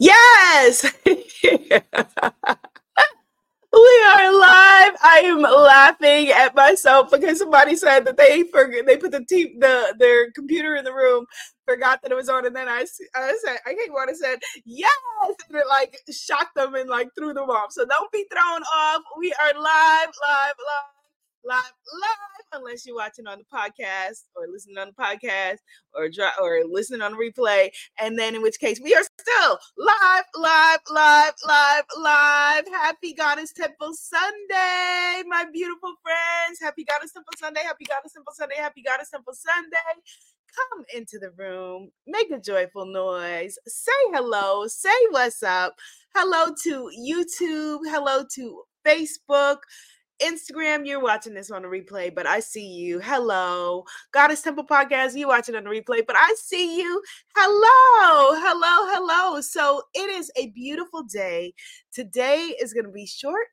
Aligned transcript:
Yes. 0.00 0.86
We 3.72 3.78
are 4.16 4.32
live. 4.34 4.96
I 5.04 5.22
am 5.26 5.42
laughing 5.42 6.30
at 6.30 6.56
myself 6.56 7.12
because 7.12 7.38
somebody 7.38 7.76
said 7.76 8.06
that 8.06 8.18
they 8.18 8.42
forgot 8.44 8.86
they 8.88 8.98
put 8.98 9.12
the 9.12 9.24
te- 9.28 9.56
the 9.60 9.94
their 10.00 10.32
computer 10.32 10.76
in 10.76 10.84
the 10.84 10.92
room, 10.92 11.26
forgot 11.68 12.02
that 12.02 12.12
it 12.12 12.16
was 12.16 12.30
on, 12.30 12.48
and 12.48 12.56
then 12.56 12.68
I 12.68 12.84
said 12.86 13.06
I 13.66 13.74
came 13.74 13.94
on 13.94 14.10
and 14.10 14.18
said 14.18 14.40
yes, 14.66 14.90
and 15.48 15.56
it 15.58 15.68
like 15.68 15.96
shocked 16.10 16.56
them 16.56 16.74
and 16.74 16.90
like 16.90 17.10
threw 17.16 17.32
them 17.34 17.50
off. 17.52 17.72
So 17.72 17.86
don't 17.86 18.12
be 18.12 18.26
thrown 18.32 18.62
off. 18.64 19.02
We 19.20 19.32
are 19.34 19.54
live, 19.54 20.10
live, 20.28 20.56
live 20.58 20.95
live, 21.46 21.62
live, 21.62 22.60
unless 22.60 22.84
you're 22.84 22.96
watching 22.96 23.26
on 23.26 23.38
the 23.38 23.44
podcast 23.44 24.24
or 24.34 24.46
listening 24.50 24.78
on 24.78 24.88
the 24.88 25.02
podcast 25.02 25.58
or 25.94 26.08
dry, 26.08 26.32
or 26.42 26.62
listening 26.68 27.02
on 27.02 27.12
the 27.12 27.18
replay. 27.18 27.70
And 28.00 28.18
then 28.18 28.34
in 28.34 28.42
which 28.42 28.58
case 28.58 28.80
we 28.82 28.94
are 28.94 29.02
still 29.20 29.58
live, 29.76 30.24
live, 30.36 30.80
live, 30.90 31.34
live, 31.46 31.84
live. 31.98 32.64
Happy 32.68 33.14
Goddess 33.14 33.52
Temple 33.52 33.92
Sunday, 33.94 35.22
my 35.28 35.46
beautiful 35.52 35.94
friends. 36.02 36.58
Happy 36.60 36.84
Goddess 36.84 37.12
Temple 37.12 37.34
Sunday. 37.38 37.62
Happy 37.62 37.84
Goddess 37.84 38.12
Temple 38.12 38.32
Sunday. 38.34 38.56
Happy 38.56 38.82
Goddess 38.82 39.10
Temple 39.10 39.34
Sunday. 39.34 40.02
Come 40.72 40.84
into 40.94 41.18
the 41.18 41.32
room, 41.32 41.90
make 42.06 42.30
a 42.30 42.40
joyful 42.40 42.86
noise, 42.86 43.58
say 43.66 43.90
hello, 44.06 44.66
say 44.66 44.88
what's 45.10 45.42
up. 45.42 45.74
Hello 46.14 46.54
to 46.62 46.90
YouTube, 46.98 47.80
hello 47.84 48.24
to 48.36 48.62
Facebook, 48.86 49.58
Instagram, 50.22 50.86
you're 50.86 51.02
watching 51.02 51.34
this 51.34 51.50
on 51.50 51.62
the 51.62 51.68
replay, 51.68 52.14
but 52.14 52.26
I 52.26 52.40
see 52.40 52.66
you. 52.66 53.00
Hello. 53.00 53.84
Goddess 54.12 54.42
Temple 54.42 54.66
Podcast, 54.66 55.16
you 55.16 55.28
watching 55.28 55.56
on 55.56 55.64
the 55.64 55.70
replay, 55.70 56.06
but 56.06 56.16
I 56.16 56.34
see 56.38 56.78
you. 56.78 57.02
Hello. 57.36 58.40
Hello. 58.40 58.92
Hello. 58.94 59.40
So 59.40 59.82
it 59.94 60.10
is 60.10 60.30
a 60.36 60.48
beautiful 60.50 61.02
day. 61.02 61.54
Today 61.92 62.54
is 62.60 62.72
going 62.72 62.86
to 62.86 62.92
be 62.92 63.06
short 63.06 63.46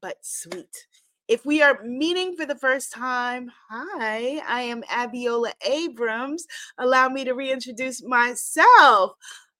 but 0.00 0.16
sweet. 0.22 0.86
If 1.28 1.46
we 1.46 1.62
are 1.62 1.82
meeting 1.84 2.34
for 2.34 2.44
the 2.44 2.56
first 2.56 2.92
time, 2.92 3.50
hi, 3.68 4.42
I 4.48 4.62
am 4.62 4.82
Abiola 4.82 5.52
Abrams. 5.64 6.44
Allow 6.78 7.08
me 7.08 7.24
to 7.24 7.34
reintroduce 7.34 8.02
myself. 8.02 9.12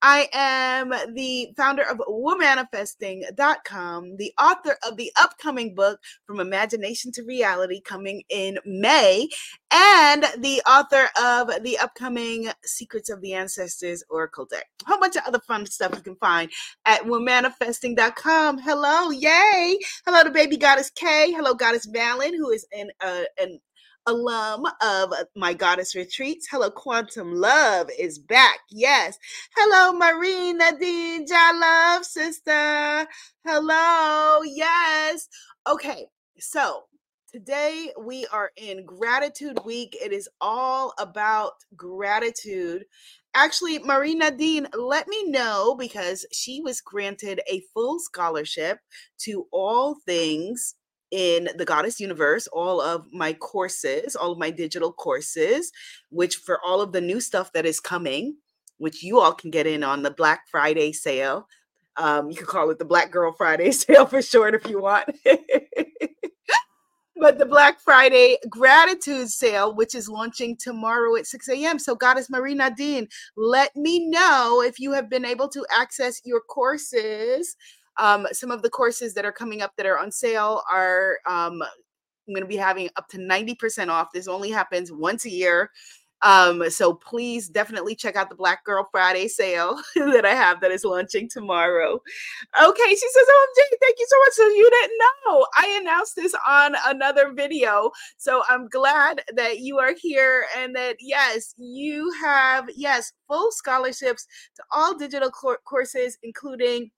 I 0.02 0.28
am 0.32 0.94
the 1.14 1.52
founder 1.56 1.82
of 1.82 1.98
womanifesting.com, 1.98 4.16
the 4.16 4.32
author 4.40 4.78
of 4.86 4.96
the 4.96 5.12
upcoming 5.20 5.74
book 5.74 6.00
From 6.26 6.40
Imagination 6.40 7.12
to 7.12 7.22
Reality 7.22 7.82
coming 7.82 8.22
in 8.30 8.58
May, 8.64 9.28
and 9.70 10.24
the 10.38 10.62
author 10.66 11.10
of 11.22 11.62
the 11.62 11.76
upcoming 11.78 12.48
Secrets 12.64 13.10
of 13.10 13.20
the 13.20 13.34
Ancestors 13.34 14.02
Oracle 14.08 14.46
deck. 14.46 14.64
A 14.84 14.86
whole 14.88 15.00
bunch 15.00 15.16
of 15.16 15.24
other 15.26 15.40
fun 15.40 15.66
stuff 15.66 15.92
you 15.94 16.00
can 16.00 16.16
find 16.16 16.50
at 16.86 17.02
womanifesting.com. 17.02 18.56
Hello, 18.58 19.10
yay! 19.10 19.78
Hello 20.06 20.22
to 20.22 20.30
baby 20.30 20.56
goddess 20.56 20.90
K. 20.90 21.30
Hello, 21.32 21.52
goddess 21.54 21.86
Valen, 21.86 22.36
who 22.36 22.50
is 22.50 22.66
in 22.72 22.90
uh, 23.00 23.24
an 23.38 23.60
alum 24.10 24.66
of 24.82 25.12
my 25.36 25.54
goddess 25.54 25.94
retreats. 25.94 26.48
Hello, 26.50 26.68
Quantum 26.68 27.32
Love 27.32 27.88
is 27.96 28.18
back. 28.18 28.58
Yes. 28.68 29.16
Hello, 29.56 29.96
Marie 29.96 30.52
Nadine 30.52 31.26
Love, 31.30 32.04
sister. 32.04 33.06
Hello. 33.46 34.42
Yes. 34.42 35.28
Okay. 35.68 36.06
So 36.40 36.82
today 37.32 37.92
we 38.02 38.26
are 38.32 38.50
in 38.56 38.84
gratitude 38.84 39.60
week. 39.64 39.96
It 40.02 40.12
is 40.12 40.28
all 40.40 40.92
about 40.98 41.52
gratitude. 41.76 42.86
Actually, 43.34 43.78
Marie 43.78 44.16
Nadine, 44.16 44.66
let 44.76 45.06
me 45.06 45.30
know 45.30 45.76
because 45.78 46.26
she 46.32 46.60
was 46.60 46.80
granted 46.80 47.40
a 47.48 47.62
full 47.72 48.00
scholarship 48.00 48.80
to 49.18 49.46
all 49.52 49.94
things 50.04 50.74
in 51.10 51.48
the 51.56 51.64
Goddess 51.64 52.00
Universe, 52.00 52.46
all 52.48 52.80
of 52.80 53.12
my 53.12 53.32
courses, 53.32 54.14
all 54.14 54.32
of 54.32 54.38
my 54.38 54.50
digital 54.50 54.92
courses, 54.92 55.72
which 56.10 56.36
for 56.36 56.60
all 56.64 56.80
of 56.80 56.92
the 56.92 57.00
new 57.00 57.20
stuff 57.20 57.52
that 57.52 57.66
is 57.66 57.80
coming, 57.80 58.36
which 58.78 59.02
you 59.02 59.18
all 59.20 59.32
can 59.32 59.50
get 59.50 59.66
in 59.66 59.82
on 59.82 60.02
the 60.02 60.10
Black 60.10 60.48
Friday 60.50 60.92
sale. 60.92 61.48
Um, 61.96 62.30
you 62.30 62.36
can 62.36 62.46
call 62.46 62.70
it 62.70 62.78
the 62.78 62.84
Black 62.84 63.10
Girl 63.10 63.32
Friday 63.32 63.70
sale 63.72 64.06
for 64.06 64.22
short 64.22 64.54
if 64.54 64.66
you 64.68 64.80
want. 64.80 65.08
but 67.16 67.38
the 67.38 67.46
Black 67.46 67.80
Friday 67.80 68.38
gratitude 68.48 69.28
sale, 69.28 69.74
which 69.74 69.94
is 69.94 70.08
launching 70.08 70.56
tomorrow 70.56 71.14
at 71.16 71.26
6 71.26 71.48
a.m. 71.50 71.78
So, 71.78 71.94
Goddess 71.94 72.30
Marie 72.30 72.54
Nadine, 72.54 73.06
let 73.36 73.76
me 73.76 74.08
know 74.08 74.62
if 74.64 74.80
you 74.80 74.92
have 74.92 75.10
been 75.10 75.26
able 75.26 75.48
to 75.48 75.64
access 75.70 76.22
your 76.24 76.40
courses. 76.40 77.56
Um, 78.00 78.26
some 78.32 78.50
of 78.50 78.62
the 78.62 78.70
courses 78.70 79.14
that 79.14 79.24
are 79.24 79.32
coming 79.32 79.62
up 79.62 79.72
that 79.76 79.86
are 79.86 79.98
on 79.98 80.10
sale 80.10 80.62
are 80.70 81.18
um, 81.26 81.62
I'm 81.62 82.34
going 82.34 82.42
to 82.42 82.48
be 82.48 82.56
having 82.56 82.88
up 82.96 83.08
to 83.08 83.18
90% 83.18 83.88
off. 83.88 84.08
This 84.12 84.28
only 84.28 84.50
happens 84.50 84.92
once 84.92 85.24
a 85.24 85.30
year. 85.30 85.70
Um, 86.22 86.68
so 86.68 86.94
please 86.94 87.48
definitely 87.48 87.94
check 87.94 88.14
out 88.14 88.28
the 88.28 88.36
Black 88.36 88.64
Girl 88.64 88.86
Friday 88.92 89.26
sale 89.26 89.80
that 89.96 90.26
I 90.26 90.34
have 90.34 90.60
that 90.60 90.70
is 90.70 90.84
launching 90.84 91.28
tomorrow. 91.28 91.94
Okay, 92.62 92.88
she 92.88 92.96
says, 92.96 93.24
OMG, 93.24 93.76
thank 93.80 93.96
you 93.98 94.06
so 94.08 94.16
much. 94.18 94.32
So 94.32 94.46
you 94.48 94.70
didn't 94.70 94.98
know. 95.26 95.46
I 95.56 95.78
announced 95.80 96.16
this 96.16 96.34
on 96.46 96.74
another 96.86 97.32
video. 97.32 97.90
So 98.18 98.42
I'm 98.48 98.68
glad 98.68 99.22
that 99.34 99.60
you 99.60 99.78
are 99.78 99.94
here 99.98 100.44
and 100.58 100.76
that, 100.76 100.96
yes, 101.00 101.54
you 101.56 102.12
have, 102.20 102.68
yes, 102.76 103.12
full 103.26 103.50
scholarships 103.50 104.26
to 104.56 104.62
all 104.72 104.96
digital 104.98 105.30
courses, 105.30 106.18
including 106.22 106.90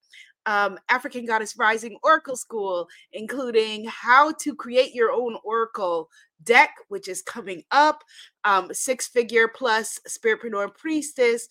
um, 0.45 0.77
African 0.89 1.25
Goddess 1.25 1.57
Rising 1.57 1.97
Oracle 2.03 2.35
School, 2.35 2.87
including 3.11 3.85
how 3.85 4.33
to 4.39 4.55
create 4.55 4.93
your 4.93 5.11
own 5.11 5.37
Oracle 5.43 6.09
deck, 6.43 6.71
which 6.89 7.07
is 7.07 7.21
coming 7.21 7.63
up, 7.71 8.03
um, 8.43 8.73
six 8.73 9.07
figure 9.07 9.47
plus 9.47 9.99
Spiritpreneur 10.07 10.75
Priestess, 10.75 11.47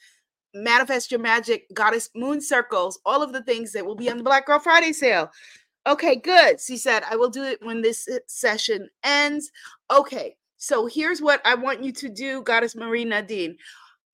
Manifest 0.55 1.11
Your 1.11 1.21
Magic, 1.21 1.67
Goddess 1.73 2.11
Moon 2.15 2.41
Circles, 2.41 3.01
all 3.07 3.23
of 3.23 3.33
the 3.33 3.43
things 3.43 3.73
that 3.73 3.87
will 3.87 3.97
be 3.97 4.11
on 4.11 4.19
the 4.19 4.25
Black 4.25 4.47
Girl 4.47 4.59
Friday 4.59 4.93
sale. 4.93 5.31
Okay, 5.87 6.17
good. 6.17 6.61
She 6.61 6.77
said, 6.77 7.03
I 7.11 7.17
will 7.17 7.31
do 7.31 7.43
it 7.43 7.59
when 7.63 7.83
this 7.83 8.09
session 8.27 8.89
ends. 9.03 9.51
Okay, 9.91 10.37
so 10.59 10.87
here's 10.87 11.21
what 11.21 11.41
I 11.45 11.55
want 11.55 11.83
you 11.83 11.91
to 11.93 12.09
do, 12.09 12.43
Goddess 12.43 12.77
Marie 12.77 13.05
Nadine 13.05 13.57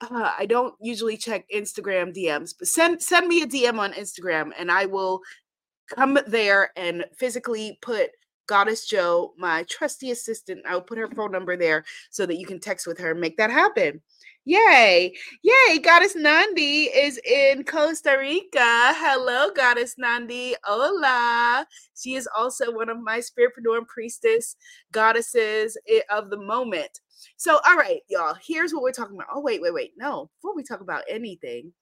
uh, 0.00 0.32
I 0.38 0.46
don't 0.46 0.74
usually 0.80 1.16
check 1.16 1.44
Instagram 1.54 2.16
DMs, 2.16 2.54
but 2.58 2.68
send 2.68 3.02
send 3.02 3.28
me 3.28 3.42
a 3.42 3.46
DM 3.46 3.78
on 3.78 3.92
Instagram 3.92 4.52
and 4.58 4.70
I 4.70 4.86
will 4.86 5.20
come 5.88 6.18
there 6.26 6.70
and 6.76 7.04
physically 7.16 7.78
put 7.82 8.10
Goddess 8.46 8.86
Joe, 8.86 9.34
my 9.36 9.64
trusty 9.64 10.10
assistant. 10.10 10.64
I'll 10.66 10.80
put 10.80 10.98
her 10.98 11.08
phone 11.08 11.32
number 11.32 11.56
there 11.56 11.84
so 12.10 12.26
that 12.26 12.38
you 12.38 12.46
can 12.46 12.60
text 12.60 12.86
with 12.86 12.98
her 12.98 13.12
and 13.12 13.20
make 13.20 13.36
that 13.36 13.50
happen. 13.50 14.00
Yay! 14.44 15.14
Yay! 15.42 15.78
Goddess 15.78 16.16
Nandi 16.16 16.84
is 16.84 17.18
in 17.18 17.64
Costa 17.64 18.16
Rica. 18.18 18.94
Hello, 18.96 19.50
Goddess 19.54 19.96
Nandi. 19.98 20.54
Hola. 20.64 21.66
She 21.94 22.14
is 22.14 22.26
also 22.34 22.74
one 22.74 22.88
of 22.88 22.98
my 22.98 23.18
spiritpreneur 23.18 23.86
priestess 23.86 24.56
goddesses 24.90 25.76
eh, 25.86 26.00
of 26.08 26.30
the 26.30 26.38
moment. 26.38 27.00
So, 27.36 27.60
all 27.66 27.76
right, 27.76 28.00
y'all, 28.08 28.36
here's 28.46 28.72
what 28.72 28.82
we're 28.82 28.92
talking 28.92 29.16
about. 29.16 29.28
Oh, 29.34 29.40
wait, 29.40 29.62
wait, 29.62 29.74
wait. 29.74 29.92
No, 29.98 30.30
before 30.40 30.56
we 30.56 30.62
talk 30.64 30.80
about 30.80 31.04
anything, 31.08 31.72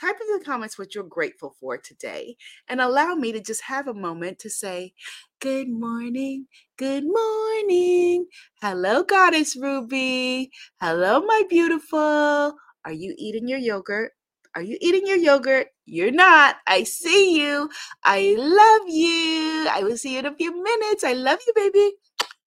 type 0.00 0.16
in 0.20 0.38
the 0.38 0.44
comments 0.44 0.78
what 0.78 0.94
you're 0.94 1.04
grateful 1.04 1.56
for 1.60 1.78
today 1.78 2.36
and 2.68 2.80
allow 2.80 3.14
me 3.14 3.32
to 3.32 3.40
just 3.40 3.62
have 3.62 3.88
a 3.88 3.94
moment 3.94 4.38
to 4.40 4.50
say, 4.50 4.94
Good 5.40 5.68
morning, 5.68 6.46
good 6.78 7.04
morning. 7.04 8.26
Hello, 8.62 9.02
Goddess 9.04 9.56
Ruby. 9.56 10.50
Hello, 10.80 11.20
my 11.20 11.42
beautiful. 11.50 12.56
Are 12.84 12.92
you 12.92 13.14
eating 13.18 13.48
your 13.48 13.58
yogurt? 13.58 14.12
Are 14.54 14.62
you 14.62 14.78
eating 14.80 15.06
your 15.06 15.18
yogurt? 15.18 15.68
You're 15.84 16.10
not. 16.12 16.56
I 16.66 16.84
see 16.84 17.38
you. 17.40 17.68
I 18.04 18.34
love 18.38 18.88
you. 18.88 19.68
I 19.70 19.82
will 19.84 19.98
see 19.98 20.14
you 20.14 20.20
in 20.20 20.26
a 20.26 20.34
few 20.34 20.52
minutes. 20.62 21.04
I 21.04 21.12
love 21.12 21.40
you, 21.46 21.52
baby. 21.54 21.92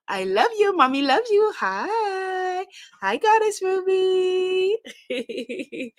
I 0.08 0.24
love 0.26 0.52
you. 0.60 0.76
Mommy 0.76 1.04
loves 1.04 1.30
you. 1.32 1.54
Hi. 1.58 2.39
Hi, 3.02 3.18
Goddess 3.18 3.62
Ruby. 3.62 4.78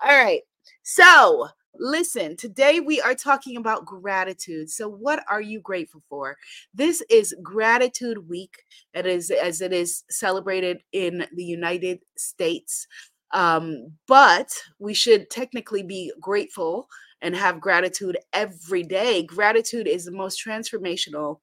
All 0.00 0.24
right. 0.24 0.42
So, 0.82 1.48
listen, 1.78 2.36
today 2.36 2.80
we 2.80 3.00
are 3.00 3.14
talking 3.14 3.56
about 3.56 3.86
gratitude. 3.86 4.70
So, 4.70 4.88
what 4.88 5.24
are 5.28 5.40
you 5.40 5.60
grateful 5.60 6.02
for? 6.08 6.36
This 6.72 7.02
is 7.10 7.34
Gratitude 7.42 8.28
Week, 8.28 8.54
it 8.92 9.06
is, 9.06 9.30
as 9.30 9.60
it 9.60 9.72
is 9.72 10.04
celebrated 10.10 10.82
in 10.92 11.26
the 11.34 11.44
United 11.44 12.00
States. 12.16 12.86
Um, 13.32 13.92
but 14.06 14.48
we 14.78 14.94
should 14.94 15.30
technically 15.30 15.82
be 15.82 16.12
grateful 16.20 16.88
and 17.20 17.34
have 17.34 17.60
gratitude 17.60 18.18
every 18.32 18.82
day. 18.82 19.22
Gratitude 19.24 19.88
is 19.88 20.04
the 20.04 20.12
most 20.12 20.44
transformational 20.44 21.40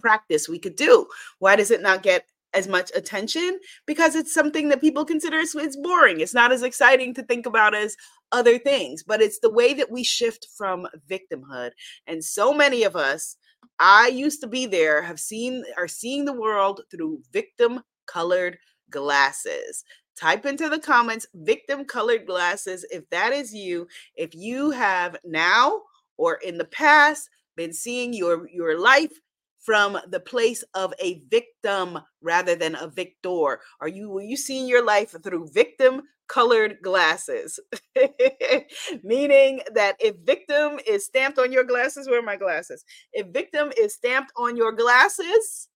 practice 0.00 0.48
we 0.48 0.58
could 0.58 0.76
do. 0.76 1.06
Why 1.38 1.56
does 1.56 1.70
it 1.70 1.80
not 1.82 2.02
get 2.02 2.24
as 2.54 2.66
much 2.66 2.90
attention 2.94 3.58
because 3.86 4.14
it's 4.14 4.32
something 4.32 4.68
that 4.68 4.80
people 4.80 5.04
consider 5.04 5.38
it's, 5.38 5.54
it's 5.54 5.76
boring. 5.76 6.20
It's 6.20 6.34
not 6.34 6.52
as 6.52 6.62
exciting 6.62 7.14
to 7.14 7.22
think 7.22 7.46
about 7.46 7.74
as 7.74 7.96
other 8.32 8.58
things, 8.58 9.02
but 9.02 9.20
it's 9.20 9.38
the 9.40 9.50
way 9.50 9.74
that 9.74 9.90
we 9.90 10.02
shift 10.02 10.48
from 10.56 10.86
victimhood. 11.08 11.70
And 12.06 12.24
so 12.24 12.52
many 12.52 12.84
of 12.84 12.96
us, 12.96 13.36
I 13.78 14.08
used 14.08 14.40
to 14.42 14.46
be 14.46 14.66
there, 14.66 15.02
have 15.02 15.20
seen 15.20 15.64
are 15.76 15.88
seeing 15.88 16.24
the 16.24 16.32
world 16.32 16.82
through 16.90 17.20
victim 17.32 17.82
colored 18.06 18.58
glasses. 18.90 19.84
Type 20.16 20.46
into 20.46 20.68
the 20.68 20.80
comments 20.80 21.26
victim 21.34 21.84
colored 21.84 22.26
glasses 22.26 22.84
if 22.90 23.08
that 23.10 23.32
is 23.32 23.54
you. 23.54 23.86
If 24.16 24.34
you 24.34 24.70
have 24.70 25.16
now 25.24 25.82
or 26.16 26.36
in 26.36 26.58
the 26.58 26.64
past 26.64 27.28
been 27.56 27.72
seeing 27.72 28.12
your 28.12 28.48
your 28.48 28.78
life 28.78 29.12
from 29.58 29.98
the 30.08 30.20
place 30.20 30.64
of 30.74 30.94
a 31.00 31.22
victim 31.30 31.98
rather 32.22 32.54
than 32.54 32.74
a 32.74 32.88
victor? 32.88 33.60
Are 33.80 33.88
you 33.88 34.10
were 34.10 34.22
you 34.22 34.36
seeing 34.36 34.68
your 34.68 34.84
life 34.84 35.14
through 35.22 35.50
victim 35.52 36.02
colored 36.28 36.78
glasses? 36.82 37.58
Meaning 39.02 39.60
that 39.74 39.96
if 39.98 40.16
victim 40.24 40.78
is 40.86 41.04
stamped 41.04 41.38
on 41.38 41.52
your 41.52 41.64
glasses, 41.64 42.08
where 42.08 42.20
are 42.20 42.22
my 42.22 42.36
glasses? 42.36 42.84
If 43.12 43.28
victim 43.28 43.72
is 43.78 43.94
stamped 43.94 44.32
on 44.36 44.56
your 44.56 44.72
glasses, 44.72 45.68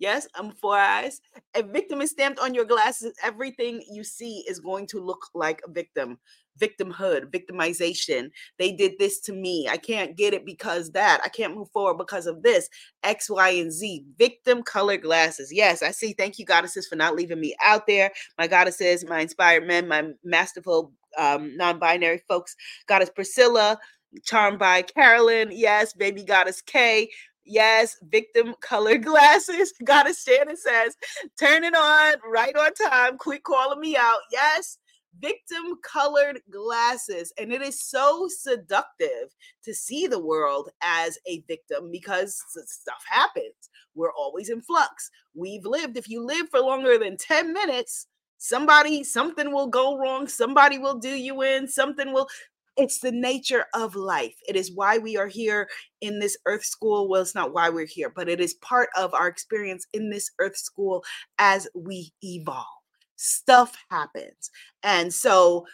Yes, 0.00 0.26
I'm 0.34 0.52
four 0.52 0.78
eyes. 0.78 1.20
If 1.54 1.66
victim 1.66 2.00
is 2.00 2.10
stamped 2.10 2.40
on 2.40 2.54
your 2.54 2.64
glasses. 2.64 3.12
Everything 3.22 3.84
you 3.86 4.02
see 4.02 4.42
is 4.48 4.58
going 4.58 4.86
to 4.88 4.98
look 4.98 5.20
like 5.34 5.60
a 5.62 5.70
victim 5.70 6.18
victimhood, 6.60 7.30
victimization. 7.30 8.30
They 8.58 8.72
did 8.72 8.92
this 8.98 9.20
to 9.22 9.32
me. 9.32 9.68
I 9.70 9.76
can't 9.76 10.16
get 10.16 10.34
it 10.34 10.44
because 10.44 10.90
that. 10.92 11.20
I 11.24 11.28
can't 11.28 11.56
move 11.56 11.70
forward 11.72 11.98
because 11.98 12.26
of 12.26 12.42
this. 12.42 12.68
X, 13.02 13.30
Y, 13.30 13.48
and 13.50 13.72
Z. 13.72 14.04
Victim 14.18 14.62
color 14.62 14.96
glasses. 14.96 15.52
Yes, 15.52 15.82
I 15.82 15.90
see. 15.90 16.12
Thank 16.12 16.38
you, 16.38 16.44
goddesses, 16.44 16.86
for 16.86 16.96
not 16.96 17.14
leaving 17.16 17.40
me 17.40 17.56
out 17.64 17.86
there. 17.86 18.10
My 18.38 18.46
goddesses, 18.46 19.04
my 19.06 19.20
inspired 19.20 19.66
men, 19.66 19.88
my 19.88 20.10
masterful 20.24 20.92
um, 21.18 21.56
non-binary 21.56 22.22
folks. 22.28 22.54
Goddess 22.86 23.10
Priscilla, 23.10 23.78
charmed 24.24 24.58
by 24.58 24.82
Carolyn. 24.82 25.50
Yes, 25.52 25.92
baby 25.92 26.24
goddess 26.24 26.60
K. 26.62 27.08
Yes, 27.44 27.96
victim 28.02 28.54
color 28.60 28.96
glasses. 28.98 29.72
Goddess 29.84 30.22
Shannon 30.22 30.56
says, 30.56 30.96
turn 31.38 31.64
it 31.64 31.74
on 31.74 32.14
right 32.30 32.54
on 32.56 32.72
time. 32.74 33.18
Quit 33.18 33.42
calling 33.42 33.80
me 33.80 33.96
out. 33.96 34.20
Yes, 34.30 34.78
victim 35.18 35.76
colored 35.82 36.40
glasses. 36.50 37.32
And 37.38 37.52
it 37.52 37.62
is 37.62 37.80
so 37.80 38.28
seductive 38.28 39.34
to 39.64 39.74
see 39.74 40.06
the 40.06 40.18
world 40.18 40.70
as 40.82 41.18
a 41.26 41.42
victim 41.48 41.90
because 41.90 42.42
stuff 42.66 43.02
happens. 43.08 43.70
We're 43.94 44.12
always 44.12 44.50
in 44.50 44.60
flux. 44.60 45.10
We've 45.34 45.64
lived, 45.64 45.96
if 45.96 46.08
you 46.08 46.24
live 46.24 46.48
for 46.50 46.60
longer 46.60 46.98
than 46.98 47.16
10 47.16 47.52
minutes, 47.52 48.06
somebody, 48.38 49.04
something 49.04 49.52
will 49.52 49.68
go 49.68 49.96
wrong. 49.98 50.28
Somebody 50.28 50.78
will 50.78 50.98
do 50.98 51.10
you 51.10 51.42
in. 51.42 51.68
Something 51.68 52.12
will. 52.12 52.28
It's 52.76 53.00
the 53.00 53.12
nature 53.12 53.66
of 53.74 53.94
life. 53.96 54.36
It 54.48 54.56
is 54.56 54.72
why 54.72 54.96
we 54.98 55.16
are 55.16 55.26
here 55.26 55.68
in 56.00 56.18
this 56.18 56.38
earth 56.46 56.64
school. 56.64 57.08
Well, 57.08 57.20
it's 57.20 57.34
not 57.34 57.52
why 57.52 57.68
we're 57.68 57.84
here, 57.84 58.10
but 58.14 58.28
it 58.28 58.40
is 58.40 58.54
part 58.54 58.88
of 58.96 59.12
our 59.12 59.28
experience 59.28 59.86
in 59.92 60.08
this 60.08 60.30
earth 60.38 60.56
school 60.56 61.04
as 61.38 61.68
we 61.74 62.12
evolve 62.22 62.79
stuff 63.20 63.76
happens. 63.90 64.50
And 64.82 65.12
so 65.12 65.66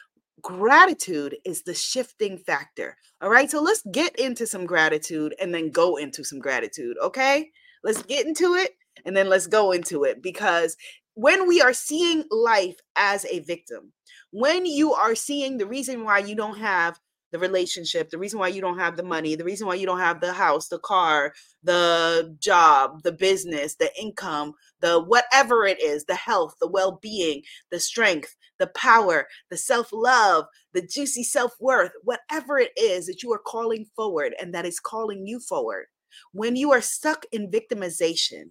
gratitude 0.43 1.37
is 1.45 1.63
the 1.63 1.75
shifting 1.75 2.39
factor. 2.39 2.97
All 3.21 3.31
right. 3.31 3.51
So 3.51 3.63
let's 3.63 3.83
get 3.93 4.19
into 4.19 4.47
some 4.47 4.67
gratitude 4.67 5.35
and 5.41 5.55
then 5.55 5.71
go 5.71 5.97
into 5.97 6.25
some 6.25 6.41
gratitude. 6.41 6.97
Okay. 7.03 7.51
Let's 7.85 8.03
get 8.03 8.27
into 8.27 8.55
it 8.55 8.73
and 9.05 9.17
then 9.17 9.29
let's 9.29 9.47
go 9.47 9.71
into 9.73 10.05
it 10.05 10.23
because 10.23 10.77
when 11.15 11.47
we 11.49 11.63
are 11.63 11.73
seeing 11.73 12.25
life 12.31 12.77
as 12.97 13.25
a 13.27 13.39
victim, 13.41 13.93
when 14.33 14.67
you 14.67 14.93
are 14.93 15.15
seeing 15.15 15.57
the 15.57 15.67
reason 15.67 16.05
why 16.05 16.19
you 16.19 16.35
don't 16.35 16.59
have 16.59 16.99
the 17.33 17.39
relationship, 17.39 18.11
the 18.11 18.19
reason 18.19 18.39
why 18.39 18.49
you 18.49 18.61
don't 18.61 18.79
have 18.79 18.97
the 18.97 19.03
money, 19.03 19.35
the 19.35 19.45
reason 19.45 19.67
why 19.67 19.75
you 19.75 19.87
don't 19.87 19.99
have 19.99 20.21
the 20.21 20.33
house, 20.33 20.69
the 20.69 20.79
car, 20.79 21.33
the 21.63 22.37
job, 22.41 23.03
the 23.03 23.13
business, 23.13 23.75
the 23.75 23.91
income, 24.01 24.55
the 24.81 25.01
whatever 25.01 25.67
it 25.67 25.83
is, 25.83 26.05
the 26.05 26.15
health, 26.15 26.55
the 26.61 26.69
well 26.69 26.99
being, 27.03 27.43
the 27.71 27.81
strength, 27.81 28.37
the 28.59 28.69
power, 28.69 29.27
the 29.51 29.57
self 29.57 29.89
love, 29.93 30.47
the 30.73 30.83
juicy 30.83 31.25
self 31.25 31.53
worth, 31.61 31.93
whatever 32.03 32.59
it 32.59 32.73
is 32.77 33.07
that 33.07 33.23
you 33.23 33.33
are 33.33 33.41
calling 33.45 33.87
forward 33.97 34.35
and 34.41 34.55
that 34.55 34.67
is 34.67 34.81
calling 34.81 35.27
you 35.27 35.41
forward. 35.41 35.87
When 36.33 36.57
you 36.57 36.73
are 36.73 36.81
stuck 36.81 37.27
in 37.33 37.51
victimization, 37.51 38.51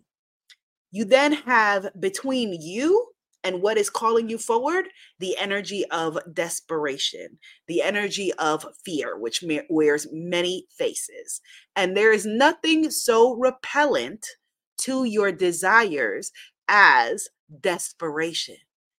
you 0.92 1.06
then 1.06 1.33
have 1.33 1.89
between 2.00 2.62
you 2.62 3.15
and 3.45 3.62
what 3.62 3.77
is 3.77 3.89
calling 3.89 4.27
you 4.27 4.38
forward? 4.38 4.88
The 5.19 5.38
energy 5.38 5.86
of 5.92 6.18
desperation 6.33 7.38
the 7.68 7.81
energy 7.81 8.33
of 8.33 8.65
fear 8.83 9.18
which 9.18 9.44
wears 9.69 10.07
many 10.12 10.68
faces. 10.77 11.42
And 11.75 11.95
there 11.95 12.12
is 12.12 12.25
nothing 12.25 12.92
so 12.92 13.33
repellent 13.33 14.25
to 14.80 15.06
your 15.06 15.31
desires 15.31 16.31
as 16.68 17.30
desperation. 17.62 18.57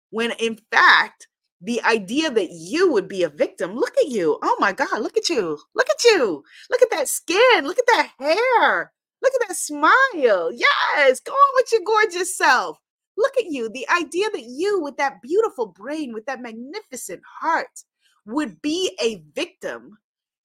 When 0.10 0.32
in 0.32 0.60
fact 0.72 1.28
the 1.62 1.82
idea 1.84 2.30
that 2.30 2.50
you 2.52 2.92
would 2.92 3.08
be 3.08 3.24
a 3.24 3.30
victim 3.30 3.76
look 3.76 3.98
at 3.98 4.10
you. 4.10 4.38
Oh 4.44 4.58
my 4.60 4.72
god 4.72 5.02
look 5.02 5.18
at 5.18 5.30
you. 5.30 5.60
Look 5.74 5.90
at 5.90 6.04
you. 6.04 6.44
Look 6.70 6.82
at 6.82 6.92
that 6.92 7.08
skin. 7.08 7.64
Look 7.66 7.80
at 7.80 7.88
that 7.88 8.10
hair. 8.20 8.92
Look 9.22 9.34
at 9.34 9.48
that 9.48 9.58
smile. 9.58 10.52
Yes 10.54 11.20
go 11.20 11.32
on 11.32 11.56
with 11.56 11.72
your 11.72 11.82
gorgeous 11.86 12.38
self 12.38 12.80
Look 13.18 13.38
at 13.38 13.46
you. 13.46 13.70
The 13.70 13.88
idea 13.90 14.30
that 14.32 14.44
you, 14.44 14.82
with 14.82 14.98
that 14.98 15.22
beautiful 15.22 15.68
brain, 15.68 16.14
with 16.14 16.26
that 16.26 16.42
magnificent 16.42 17.22
heart, 17.40 17.84
would 18.26 18.62
be 18.62 18.98
a 19.02 19.24
victim 19.34 19.98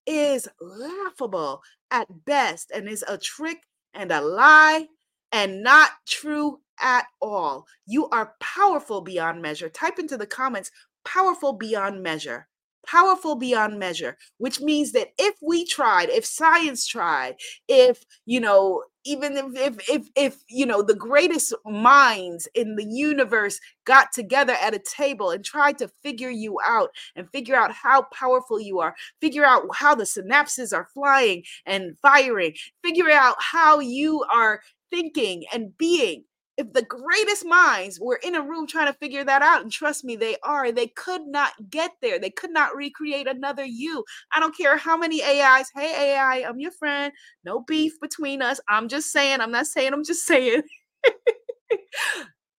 is 0.07 0.49
laughable 0.61 1.63
at 1.91 2.25
best 2.25 2.71
and 2.71 2.89
is 2.89 3.05
a 3.09 3.19
trick 3.19 3.59
and 3.95 4.13
a 4.13 4.21
lie 4.21 4.87
and 5.33 5.63
not 5.63 5.91
true 6.07 6.61
at 6.81 7.07
all. 7.21 7.67
You 7.87 8.09
are 8.11 8.35
powerful 8.41 9.01
beyond 9.01 9.43
measure. 9.43 9.69
Type 9.69 9.99
into 9.99 10.17
the 10.17 10.27
comments 10.27 10.71
powerful 11.05 11.53
beyond 11.53 12.03
measure 12.03 12.49
powerful 12.91 13.37
beyond 13.37 13.79
measure 13.79 14.17
which 14.39 14.61
means 14.61 14.93
that 14.93 15.09
if 15.19 15.37
we 15.43 15.65
tried 15.65 16.09
if 16.09 16.25
science 16.25 16.87
tried 16.87 17.37
if 17.69 18.05
you 18.27 18.41
know 18.41 18.83
even 19.05 19.37
if 19.37 19.47
if 19.57 19.89
if, 19.89 20.09
if 20.17 20.37
you 20.49 20.67
know 20.67 20.83
the 20.83 20.95
greatest 20.95 21.55
minds 21.65 22.49
in 22.55 22.77
the 22.77 22.85
universe 22.85 23.61
got 23.85 24.13
together 24.13 24.55
at 24.61 24.75
a 24.75 24.81
table 24.81 25.31
and 25.31 25.45
tried 25.45 25.79
to 25.79 25.89
figure 26.03 26.31
you 26.31 26.59
out 26.67 26.91
and 27.17 27.31
figure 27.31 27.57
out 27.57 27.73
how 27.73 28.03
powerful 28.13 28.61
you 28.61 28.81
are 28.81 28.95
figure 29.21 29.45
out 29.45 29.65
how 29.75 29.95
the 29.95 30.05
synapses 30.05 30.75
are 30.75 30.89
flying 30.93 31.43
and 31.67 31.97
firing 32.01 32.53
figure 32.83 33.11
out 33.11 33.37
how 33.39 33.79
you 33.79 34.25
are 34.33 34.61
thinking 34.91 35.45
and 35.53 35.77
being 35.79 36.25
if 36.61 36.73
the 36.75 36.83
greatest 36.85 37.47
minds 37.47 38.01
were 38.01 38.21
in 38.25 38.37
a 38.37 38.43
room 38.43 38.69
trying 38.69 38.89
to 38.93 38.99
figure 39.01 39.25
that 39.25 39.43
out, 39.43 39.63
and 39.63 39.73
trust 39.73 40.05
me, 40.05 40.17
they 40.17 40.37
are, 40.45 40.73
they 40.73 40.89
could 40.89 41.23
not 41.27 41.53
get 41.71 41.93
there. 42.03 42.21
They 42.21 42.31
could 42.31 42.53
not 42.53 42.77
recreate 42.77 43.29
another 43.29 43.65
you. 43.67 44.05
I 44.35 44.41
don't 44.41 44.57
care 44.57 44.79
how 44.79 44.99
many 44.99 45.23
AIs. 45.25 45.71
Hey, 45.75 46.15
AI, 46.15 46.45
I'm 46.49 46.61
your 46.61 46.73
friend. 46.73 47.13
No 47.45 47.63
beef 47.67 47.95
between 48.03 48.43
us. 48.43 48.61
I'm 48.69 48.89
just 48.89 49.13
saying, 49.13 49.41
I'm 49.43 49.53
not 49.53 49.67
saying, 49.69 49.95
I'm 49.95 50.05
just 50.05 50.27
saying. 50.27 50.63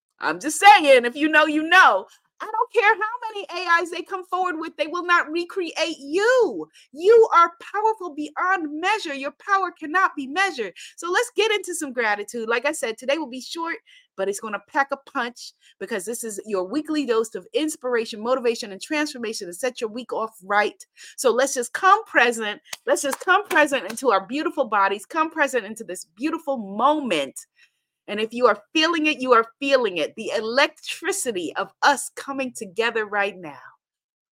I'm 0.19 0.39
just 0.41 0.59
saying, 0.59 1.05
if 1.05 1.15
you 1.15 1.29
know, 1.29 1.45
you 1.47 1.63
know. 1.63 2.07
I 2.41 2.45
don't 2.45 2.73
care 2.73 2.95
how 2.95 3.33
many 3.33 3.67
AIs 3.69 3.91
they 3.91 4.01
come 4.01 4.25
forward 4.25 4.55
with, 4.57 4.75
they 4.75 4.87
will 4.87 5.05
not 5.05 5.31
recreate 5.31 5.97
you. 5.99 6.67
You 6.91 7.29
are 7.35 7.51
powerful 7.61 8.15
beyond 8.15 8.81
measure. 8.81 9.13
Your 9.13 9.33
power 9.47 9.71
cannot 9.71 10.15
be 10.15 10.25
measured. 10.27 10.73
So 10.95 11.11
let's 11.11 11.31
get 11.35 11.51
into 11.51 11.75
some 11.75 11.93
gratitude. 11.93 12.49
Like 12.49 12.65
I 12.65 12.71
said, 12.71 12.97
today 12.97 13.17
will 13.17 13.29
be 13.29 13.41
short, 13.41 13.77
but 14.17 14.27
it's 14.27 14.39
going 14.39 14.53
to 14.53 14.61
pack 14.67 14.87
a 14.91 14.97
punch 14.97 15.53
because 15.79 16.05
this 16.05 16.23
is 16.23 16.39
your 16.45 16.63
weekly 16.63 17.05
dose 17.05 17.35
of 17.35 17.47
inspiration, 17.53 18.21
motivation, 18.21 18.71
and 18.71 18.81
transformation 18.81 19.47
to 19.47 19.53
set 19.53 19.79
your 19.79 19.89
week 19.89 20.11
off 20.11 20.37
right. 20.43 20.85
So 21.17 21.31
let's 21.31 21.53
just 21.53 21.73
come 21.73 22.03
present. 22.05 22.61
Let's 22.87 23.03
just 23.03 23.19
come 23.19 23.47
present 23.47 23.89
into 23.89 24.11
our 24.11 24.25
beautiful 24.25 24.65
bodies, 24.65 25.05
come 25.05 25.29
present 25.29 25.65
into 25.65 25.83
this 25.83 26.05
beautiful 26.15 26.57
moment 26.57 27.45
and 28.11 28.19
if 28.19 28.33
you 28.33 28.45
are 28.45 28.61
feeling 28.73 29.05
it, 29.05 29.21
you 29.21 29.31
are 29.31 29.45
feeling 29.61 29.95
it. 29.95 30.13
The 30.17 30.33
electricity 30.35 31.55
of 31.55 31.71
us 31.81 32.11
coming 32.17 32.51
together 32.51 33.05
right 33.05 33.37
now. 33.37 33.61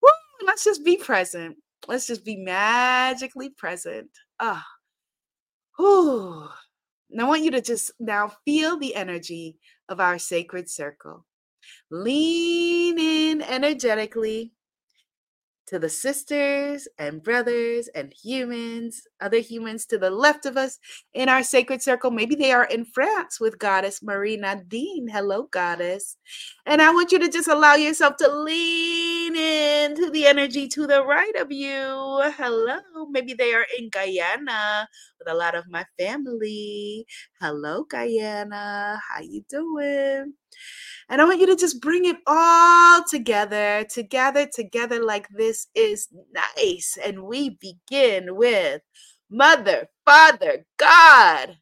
Woo, 0.03 0.09
let's 0.45 0.65
just 0.65 0.83
be 0.83 0.97
present. 0.97 1.55
Let's 1.87 2.05
just 2.05 2.25
be 2.25 2.35
magically 2.35 3.51
present. 3.51 4.09
Ah. 4.37 4.67
Whew. 5.77 6.49
And 7.09 7.21
I 7.21 7.23
want 7.23 7.45
you 7.45 7.51
to 7.51 7.61
just 7.61 7.91
now 8.01 8.33
feel 8.43 8.77
the 8.77 8.95
energy 8.95 9.55
of 9.87 10.01
our 10.01 10.19
sacred 10.19 10.69
circle. 10.69 11.25
Lean 11.89 12.99
in 12.99 13.41
energetically. 13.41 14.51
To 15.69 15.77
the 15.79 15.89
sisters 15.89 16.87
and 16.97 17.21
brothers 17.21 17.87
and 17.93 18.11
humans, 18.11 19.03
other 19.21 19.37
humans 19.37 19.85
to 19.85 19.99
the 19.99 20.09
left 20.09 20.47
of 20.47 20.57
us 20.57 20.79
in 21.13 21.29
our 21.29 21.43
sacred 21.43 21.81
circle. 21.81 22.09
Maybe 22.09 22.33
they 22.33 22.51
are 22.51 22.65
in 22.65 22.85
France 22.85 23.39
with 23.39 23.59
Goddess 23.59 24.01
Marie 24.01 24.35
Nadine. 24.37 25.07
Hello, 25.07 25.43
Goddess. 25.51 26.17
And 26.65 26.81
I 26.81 26.91
want 26.91 27.11
you 27.11 27.19
to 27.19 27.29
just 27.29 27.47
allow 27.47 27.75
yourself 27.75 28.17
to 28.17 28.27
lean 28.27 29.35
into 29.35 30.09
the 30.09 30.25
energy 30.25 30.67
to 30.69 30.87
the 30.87 31.05
right 31.05 31.35
of 31.35 31.51
you. 31.51 31.69
Hello. 31.69 32.79
Maybe 33.11 33.35
they 33.35 33.53
are 33.53 33.65
in 33.77 33.89
Guyana 33.89 34.87
with 35.19 35.31
a 35.31 35.35
lot 35.37 35.53
of 35.53 35.65
my 35.69 35.85
family. 35.99 37.05
Hello, 37.39 37.83
Guyana. 37.83 38.99
How 39.07 39.21
you 39.21 39.43
doing? 39.49 40.33
And 41.09 41.21
I 41.21 41.25
want 41.25 41.39
you 41.39 41.47
to 41.47 41.55
just 41.55 41.81
bring 41.81 42.05
it 42.05 42.17
all 42.27 43.03
together, 43.03 43.85
together, 43.89 44.47
together 44.53 45.03
like 45.03 45.27
this 45.29 45.67
is 45.73 46.07
nice. 46.33 46.97
And 47.03 47.23
we 47.23 47.57
begin 47.59 48.35
with 48.35 48.81
Mother, 49.29 49.89
Father, 50.05 50.65
God. 50.77 51.57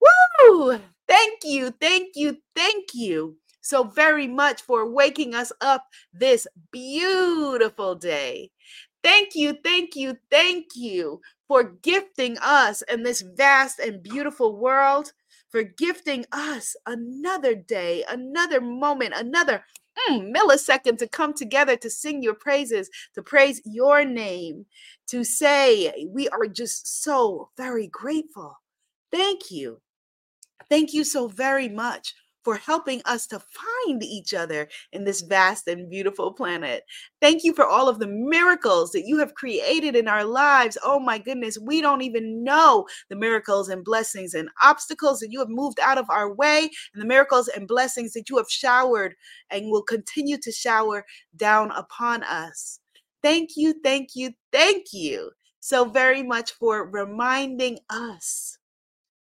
Woo! 0.00 0.80
Thank 1.06 1.40
you, 1.44 1.72
thank 1.80 2.10
you, 2.16 2.36
thank 2.54 2.86
you 2.92 3.36
so 3.60 3.84
very 3.84 4.26
much 4.26 4.62
for 4.62 4.90
waking 4.90 5.34
us 5.34 5.52
up 5.60 5.84
this 6.12 6.46
beautiful 6.70 7.94
day. 7.94 8.50
Thank 9.02 9.34
you, 9.34 9.56
thank 9.64 9.94
you, 9.96 10.16
thank 10.30 10.66
you 10.74 11.20
for 11.46 11.72
gifting 11.82 12.36
us 12.38 12.82
in 12.82 13.02
this 13.02 13.22
vast 13.36 13.78
and 13.78 14.02
beautiful 14.02 14.56
world 14.56 15.12
for 15.50 15.62
gifting 15.62 16.24
us 16.32 16.76
another 16.86 17.54
day, 17.54 18.04
another 18.08 18.60
moment, 18.60 19.14
another 19.16 19.64
mm, 20.10 20.34
millisecond 20.34 20.98
to 20.98 21.08
come 21.08 21.32
together 21.32 21.76
to 21.76 21.90
sing 21.90 22.22
your 22.22 22.34
praises, 22.34 22.90
to 23.14 23.22
praise 23.22 23.60
your 23.64 24.04
name, 24.04 24.66
to 25.08 25.24
say 25.24 26.06
we 26.08 26.28
are 26.28 26.46
just 26.46 27.02
so 27.02 27.50
very 27.56 27.86
grateful. 27.86 28.58
Thank 29.10 29.50
you. 29.50 29.80
Thank 30.68 30.92
you 30.92 31.04
so 31.04 31.28
very 31.28 31.68
much 31.68 32.14
for 32.44 32.56
helping 32.56 33.02
us 33.04 33.26
to 33.28 33.40
find 33.40 34.02
each 34.02 34.32
other 34.34 34.68
in 34.92 35.04
this 35.04 35.20
vast 35.22 35.66
and 35.68 35.90
beautiful 35.90 36.32
planet. 36.32 36.84
Thank 37.20 37.44
you 37.44 37.52
for 37.54 37.66
all 37.66 37.88
of 37.88 37.98
the 37.98 38.06
miracles 38.06 38.92
that 38.92 39.06
you 39.06 39.18
have 39.18 39.34
created 39.34 39.96
in 39.96 40.08
our 40.08 40.24
lives. 40.24 40.78
Oh 40.82 41.00
my 41.00 41.18
goodness, 41.18 41.58
we 41.58 41.80
don't 41.80 42.02
even 42.02 42.44
know 42.44 42.86
the 43.10 43.16
miracles 43.16 43.68
and 43.68 43.84
blessings 43.84 44.34
and 44.34 44.48
obstacles 44.62 45.20
that 45.20 45.30
you 45.30 45.40
have 45.40 45.48
moved 45.48 45.80
out 45.80 45.98
of 45.98 46.08
our 46.10 46.32
way, 46.32 46.70
and 46.94 47.02
the 47.02 47.06
miracles 47.06 47.48
and 47.48 47.68
blessings 47.68 48.12
that 48.14 48.28
you 48.28 48.36
have 48.36 48.50
showered 48.50 49.14
and 49.50 49.70
will 49.70 49.82
continue 49.82 50.38
to 50.38 50.52
shower 50.52 51.04
down 51.36 51.70
upon 51.72 52.22
us. 52.22 52.80
Thank 53.22 53.50
you, 53.56 53.74
thank 53.82 54.10
you, 54.14 54.32
thank 54.52 54.86
you 54.92 55.30
so 55.60 55.84
very 55.86 56.22
much 56.22 56.52
for 56.52 56.88
reminding 56.88 57.78
us 57.90 58.57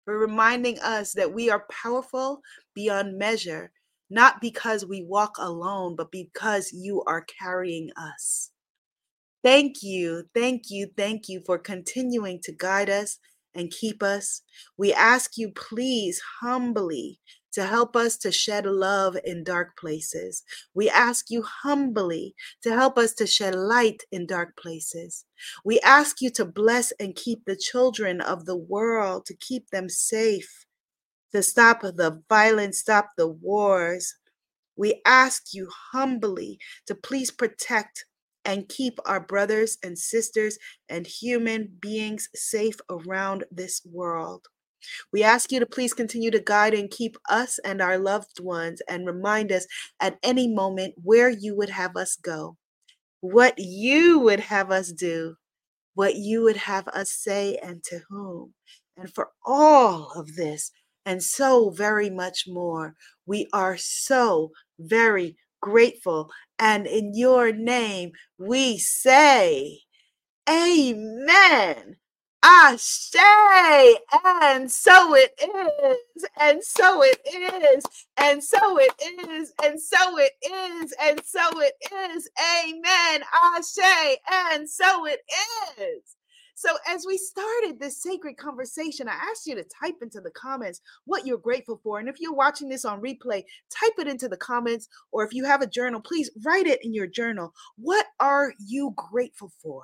for 0.06 0.18
reminding 0.18 0.80
us 0.80 1.14
that 1.14 1.34
we 1.34 1.50
are 1.50 1.66
powerful 1.70 2.40
beyond 2.74 3.18
measure, 3.18 3.72
not 4.10 4.40
because 4.40 4.86
we 4.86 5.02
walk 5.02 5.36
alone, 5.38 5.96
but 5.96 6.12
because 6.12 6.72
you 6.72 7.04
are 7.08 7.26
carrying 7.40 7.90
us. 7.98 8.52
Thank 9.44 9.82
you, 9.82 10.24
thank 10.34 10.70
you, 10.70 10.88
thank 10.96 11.28
you 11.28 11.42
for 11.46 11.58
continuing 11.58 12.40
to 12.44 12.52
guide 12.52 12.90
us 12.90 13.18
and 13.54 13.70
keep 13.70 14.02
us. 14.02 14.42
We 14.78 14.94
ask 14.94 15.38
you, 15.38 15.50
please, 15.52 16.22
humbly, 16.40 17.20
to 17.56 17.64
help 17.64 17.96
us 17.96 18.18
to 18.18 18.30
shed 18.30 18.66
love 18.66 19.16
in 19.24 19.42
dark 19.42 19.78
places. 19.78 20.42
We 20.74 20.90
ask 20.90 21.30
you 21.30 21.42
humbly 21.42 22.34
to 22.62 22.74
help 22.74 22.98
us 22.98 23.14
to 23.14 23.26
shed 23.26 23.54
light 23.54 24.02
in 24.12 24.26
dark 24.26 24.58
places. 24.58 25.24
We 25.64 25.80
ask 25.80 26.20
you 26.20 26.28
to 26.32 26.44
bless 26.44 26.92
and 27.00 27.16
keep 27.16 27.46
the 27.46 27.56
children 27.56 28.20
of 28.20 28.44
the 28.44 28.58
world, 28.58 29.24
to 29.24 29.34
keep 29.34 29.70
them 29.70 29.88
safe, 29.88 30.66
to 31.32 31.42
stop 31.42 31.80
the 31.80 32.22
violence, 32.28 32.80
stop 32.80 33.12
the 33.16 33.28
wars. 33.28 34.14
We 34.76 35.00
ask 35.06 35.54
you 35.54 35.70
humbly 35.92 36.58
to 36.86 36.94
please 36.94 37.30
protect 37.30 38.04
and 38.44 38.68
keep 38.68 38.98
our 39.06 39.20
brothers 39.20 39.78
and 39.82 39.98
sisters 39.98 40.58
and 40.90 41.06
human 41.06 41.70
beings 41.80 42.28
safe 42.34 42.76
around 42.90 43.44
this 43.50 43.80
world. 43.90 44.46
We 45.12 45.22
ask 45.22 45.52
you 45.52 45.60
to 45.60 45.66
please 45.66 45.92
continue 45.92 46.30
to 46.30 46.40
guide 46.40 46.74
and 46.74 46.90
keep 46.90 47.16
us 47.28 47.58
and 47.60 47.80
our 47.80 47.98
loved 47.98 48.40
ones 48.40 48.82
and 48.88 49.06
remind 49.06 49.52
us 49.52 49.66
at 50.00 50.18
any 50.22 50.48
moment 50.48 50.94
where 51.02 51.30
you 51.30 51.56
would 51.56 51.70
have 51.70 51.96
us 51.96 52.16
go, 52.16 52.56
what 53.20 53.54
you 53.58 54.18
would 54.20 54.40
have 54.40 54.70
us 54.70 54.92
do, 54.92 55.36
what 55.94 56.16
you 56.16 56.42
would 56.42 56.56
have 56.56 56.88
us 56.88 57.10
say, 57.10 57.56
and 57.62 57.82
to 57.84 58.00
whom. 58.08 58.54
And 58.96 59.12
for 59.14 59.30
all 59.44 60.12
of 60.16 60.36
this 60.36 60.70
and 61.04 61.22
so 61.22 61.70
very 61.70 62.10
much 62.10 62.44
more, 62.48 62.94
we 63.26 63.48
are 63.52 63.76
so 63.76 64.50
very 64.78 65.36
grateful. 65.60 66.30
And 66.58 66.86
in 66.86 67.14
your 67.14 67.52
name, 67.52 68.12
we 68.38 68.78
say, 68.78 69.80
Amen. 70.48 71.96
Ashe, 72.46 73.12
and 74.24 74.70
so 74.70 75.14
it 75.16 75.34
is, 75.40 76.26
and 76.40 76.62
so 76.62 77.02
it 77.02 77.20
is, 77.26 77.84
and 78.18 78.42
so 78.44 78.78
it 78.78 78.92
is, 79.30 79.52
and 79.64 79.80
so 79.80 80.18
it 80.18 80.32
is, 80.44 80.94
and 81.02 81.20
so 81.24 81.60
it 81.60 81.74
is. 82.14 82.30
Amen. 82.64 83.22
Ashe, 83.56 84.18
and 84.32 84.68
so 84.70 85.06
it 85.06 85.20
is. 85.78 86.16
So, 86.54 86.70
as 86.88 87.04
we 87.06 87.18
started 87.18 87.80
this 87.80 88.02
sacred 88.02 88.36
conversation, 88.38 89.08
I 89.08 89.14
asked 89.30 89.46
you 89.46 89.56
to 89.56 89.64
type 89.82 89.96
into 90.02 90.20
the 90.20 90.30
comments 90.30 90.82
what 91.06 91.26
you're 91.26 91.38
grateful 91.38 91.80
for. 91.82 91.98
And 91.98 92.08
if 92.08 92.20
you're 92.20 92.34
watching 92.34 92.68
this 92.68 92.84
on 92.86 93.02
replay, 93.02 93.44
type 93.70 93.94
it 93.98 94.08
into 94.08 94.28
the 94.28 94.38
comments. 94.38 94.88
Or 95.12 95.24
if 95.24 95.34
you 95.34 95.44
have 95.46 95.62
a 95.62 95.66
journal, 95.66 96.00
please 96.00 96.30
write 96.44 96.66
it 96.66 96.84
in 96.84 96.94
your 96.94 97.08
journal. 97.08 97.52
What 97.76 98.06
are 98.20 98.54
you 98.58 98.94
grateful 98.96 99.52
for? 99.62 99.82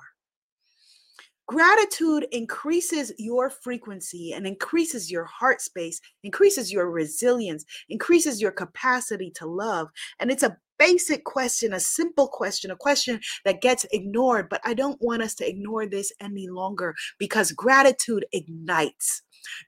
Gratitude 1.47 2.25
increases 2.31 3.11
your 3.17 3.49
frequency 3.49 4.31
and 4.31 4.47
increases 4.47 5.11
your 5.11 5.25
heart 5.25 5.61
space, 5.61 5.99
increases 6.23 6.71
your 6.71 6.89
resilience, 6.89 7.65
increases 7.89 8.41
your 8.41 8.51
capacity 8.51 9.29
to 9.35 9.45
love. 9.45 9.89
And 10.19 10.31
it's 10.31 10.43
a 10.43 10.57
basic 10.79 11.25
question, 11.25 11.73
a 11.73 11.79
simple 11.79 12.27
question, 12.27 12.71
a 12.71 12.75
question 12.75 13.19
that 13.45 13.61
gets 13.61 13.85
ignored. 13.91 14.47
But 14.49 14.61
I 14.63 14.73
don't 14.73 15.01
want 15.01 15.21
us 15.21 15.35
to 15.35 15.47
ignore 15.47 15.85
this 15.85 16.11
any 16.21 16.47
longer 16.47 16.95
because 17.19 17.51
gratitude 17.51 18.25
ignites. 18.31 19.21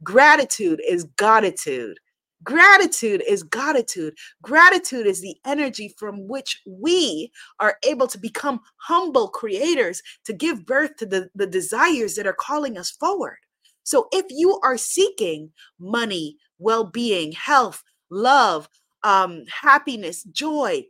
Gratitude 0.03 0.81
is 0.87 1.05
gratitude. 1.17 1.99
Gratitude 2.43 3.23
is 3.27 3.43
gratitude. 3.43 4.15
Gratitude 4.41 5.07
is 5.07 5.21
the 5.21 5.35
energy 5.45 5.93
from 5.97 6.27
which 6.27 6.61
we 6.67 7.31
are 7.59 7.77
able 7.83 8.07
to 8.07 8.19
become 8.19 8.59
humble 8.77 9.29
creators 9.29 10.01
to 10.25 10.33
give 10.33 10.65
birth 10.65 10.95
to 10.97 11.05
the, 11.05 11.29
the 11.33 11.47
desires 11.47 12.15
that 12.15 12.27
are 12.27 12.33
calling 12.37 12.77
us 12.77 12.91
forward. 12.91 13.37
So 13.83 14.07
if 14.11 14.25
you 14.29 14.59
are 14.63 14.77
seeking 14.77 15.51
money, 15.79 16.37
well 16.59 16.83
being, 16.83 17.31
health, 17.31 17.83
love, 18.09 18.67
um, 19.03 19.43
happiness, 19.47 20.23
joy, 20.23 20.83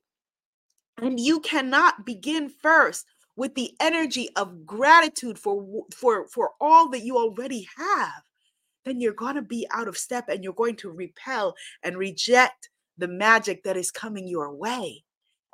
and 1.02 1.20
you 1.20 1.40
cannot 1.42 2.06
begin 2.06 2.50
first 2.50 3.06
with 3.36 3.54
the 3.56 3.72
energy 3.82 4.30
of 4.36 4.66
gratitude 4.66 5.38
for 5.38 5.84
for 5.94 6.28
for 6.30 6.52
all 6.62 6.90
that 6.90 7.04
you 7.04 7.18
already 7.18 7.68
have 7.78 8.24
then 8.86 9.01
you're 9.01 9.13
going 9.13 9.36
to 9.36 9.42
be 9.42 9.68
out 9.72 9.88
of 9.88 9.98
step 9.98 10.30
and 10.30 10.44
you're 10.44 10.54
going 10.54 10.75
to 10.77 10.92
repel 10.92 11.56
and 11.84 11.98
reject 11.98 12.70
the 12.98 13.08
magic 13.08 13.63
that 13.63 13.77
is 13.77 13.92
coming 13.92 14.27
your 14.27 14.54
way. 14.56 15.04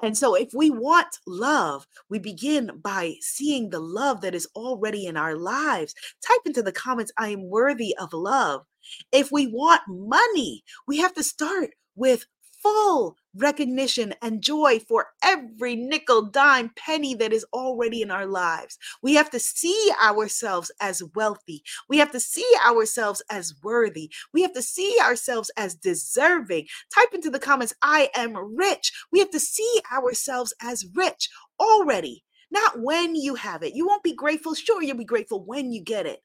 And 0.03 0.17
so, 0.17 0.33
if 0.33 0.50
we 0.53 0.71
want 0.71 1.19
love, 1.27 1.85
we 2.09 2.17
begin 2.17 2.71
by 2.81 3.15
seeing 3.21 3.69
the 3.69 3.79
love 3.79 4.21
that 4.21 4.33
is 4.33 4.47
already 4.55 5.05
in 5.05 5.15
our 5.15 5.35
lives. 5.35 5.93
Type 6.25 6.41
into 6.45 6.63
the 6.63 6.71
comments, 6.71 7.11
I 7.17 7.29
am 7.29 7.50
worthy 7.50 7.95
of 7.97 8.11
love. 8.11 8.65
If 9.11 9.31
we 9.31 9.47
want 9.47 9.81
money, 9.88 10.63
we 10.88 10.97
have 10.97 11.13
to 11.13 11.23
start 11.23 11.71
with 11.95 12.25
full 12.61 13.17
recognition 13.35 14.13
and 14.21 14.41
joy 14.41 14.79
for 14.79 15.07
every 15.23 15.75
nickel, 15.75 16.23
dime, 16.23 16.71
penny 16.75 17.13
that 17.15 17.33
is 17.33 17.45
already 17.53 18.01
in 18.01 18.11
our 18.11 18.25
lives. 18.25 18.77
We 19.01 19.13
have 19.15 19.29
to 19.31 19.39
see 19.39 19.91
ourselves 20.03 20.71
as 20.81 21.01
wealthy. 21.15 21.63
We 21.89 21.97
have 21.97 22.11
to 22.11 22.19
see 22.19 22.49
ourselves 22.65 23.21
as 23.29 23.53
worthy. 23.63 24.11
We 24.33 24.41
have 24.41 24.53
to 24.53 24.61
see 24.61 24.95
ourselves 25.01 25.51
as 25.57 25.75
deserving. 25.75 26.67
Type 26.93 27.13
into 27.13 27.29
the 27.29 27.39
comments, 27.39 27.73
I 27.81 28.09
am 28.15 28.35
rich. 28.55 28.91
We 29.11 29.19
have 29.19 29.31
to 29.31 29.39
see 29.39 29.81
ourselves 29.91 30.53
as 30.61 30.85
rich 30.95 31.29
already, 31.59 32.23
not 32.51 32.81
when 32.81 33.15
you 33.15 33.35
have 33.35 33.63
it. 33.63 33.75
You 33.75 33.87
won't 33.87 34.03
be 34.03 34.13
grateful. 34.13 34.53
Sure, 34.53 34.81
you'll 34.83 34.97
be 34.97 35.05
grateful 35.05 35.43
when 35.43 35.71
you 35.71 35.81
get 35.81 36.05
it. 36.05 36.21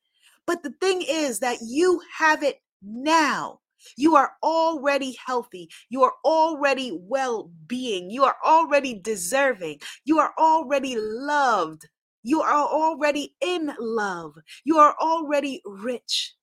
But 0.46 0.62
the 0.62 0.74
thing 0.80 1.02
is 1.02 1.40
that 1.40 1.58
you 1.62 2.00
have 2.18 2.42
it 2.42 2.60
now. 2.82 3.60
You 3.96 4.16
are 4.16 4.32
already 4.42 5.16
healthy. 5.24 5.68
You 5.88 6.02
are 6.04 6.14
already 6.24 6.98
well 7.00 7.50
being. 7.66 8.10
You 8.10 8.24
are 8.24 8.36
already 8.44 8.94
deserving. 8.94 9.80
You 10.04 10.18
are 10.18 10.32
already 10.38 10.96
loved. 10.98 11.88
You 12.22 12.42
are 12.42 12.66
already 12.66 13.34
in 13.40 13.72
love. 13.78 14.34
You 14.64 14.78
are 14.78 14.96
already 15.00 15.62
rich 15.64 16.34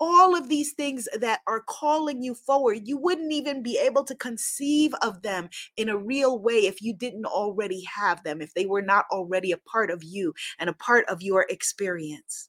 all 0.00 0.36
of 0.36 0.48
these 0.48 0.72
things 0.72 1.08
that 1.18 1.40
are 1.46 1.60
calling 1.60 2.22
you 2.22 2.34
forward, 2.34 2.86
you 2.86 2.96
wouldn't 2.96 3.32
even 3.32 3.62
be 3.62 3.78
able 3.78 4.04
to 4.04 4.14
conceive 4.14 4.94
of 5.02 5.22
them 5.22 5.48
in 5.76 5.88
a 5.88 5.96
real 5.96 6.38
way 6.38 6.66
if 6.66 6.80
you 6.80 6.92
didn't 6.92 7.26
already 7.26 7.82
have 7.82 8.22
them, 8.22 8.40
if 8.40 8.54
they 8.54 8.66
were 8.66 8.82
not 8.82 9.06
already 9.10 9.52
a 9.52 9.58
part 9.58 9.90
of 9.90 10.02
you 10.04 10.32
and 10.58 10.70
a 10.70 10.74
part 10.74 11.04
of 11.08 11.22
your 11.22 11.46
experience. 11.48 12.48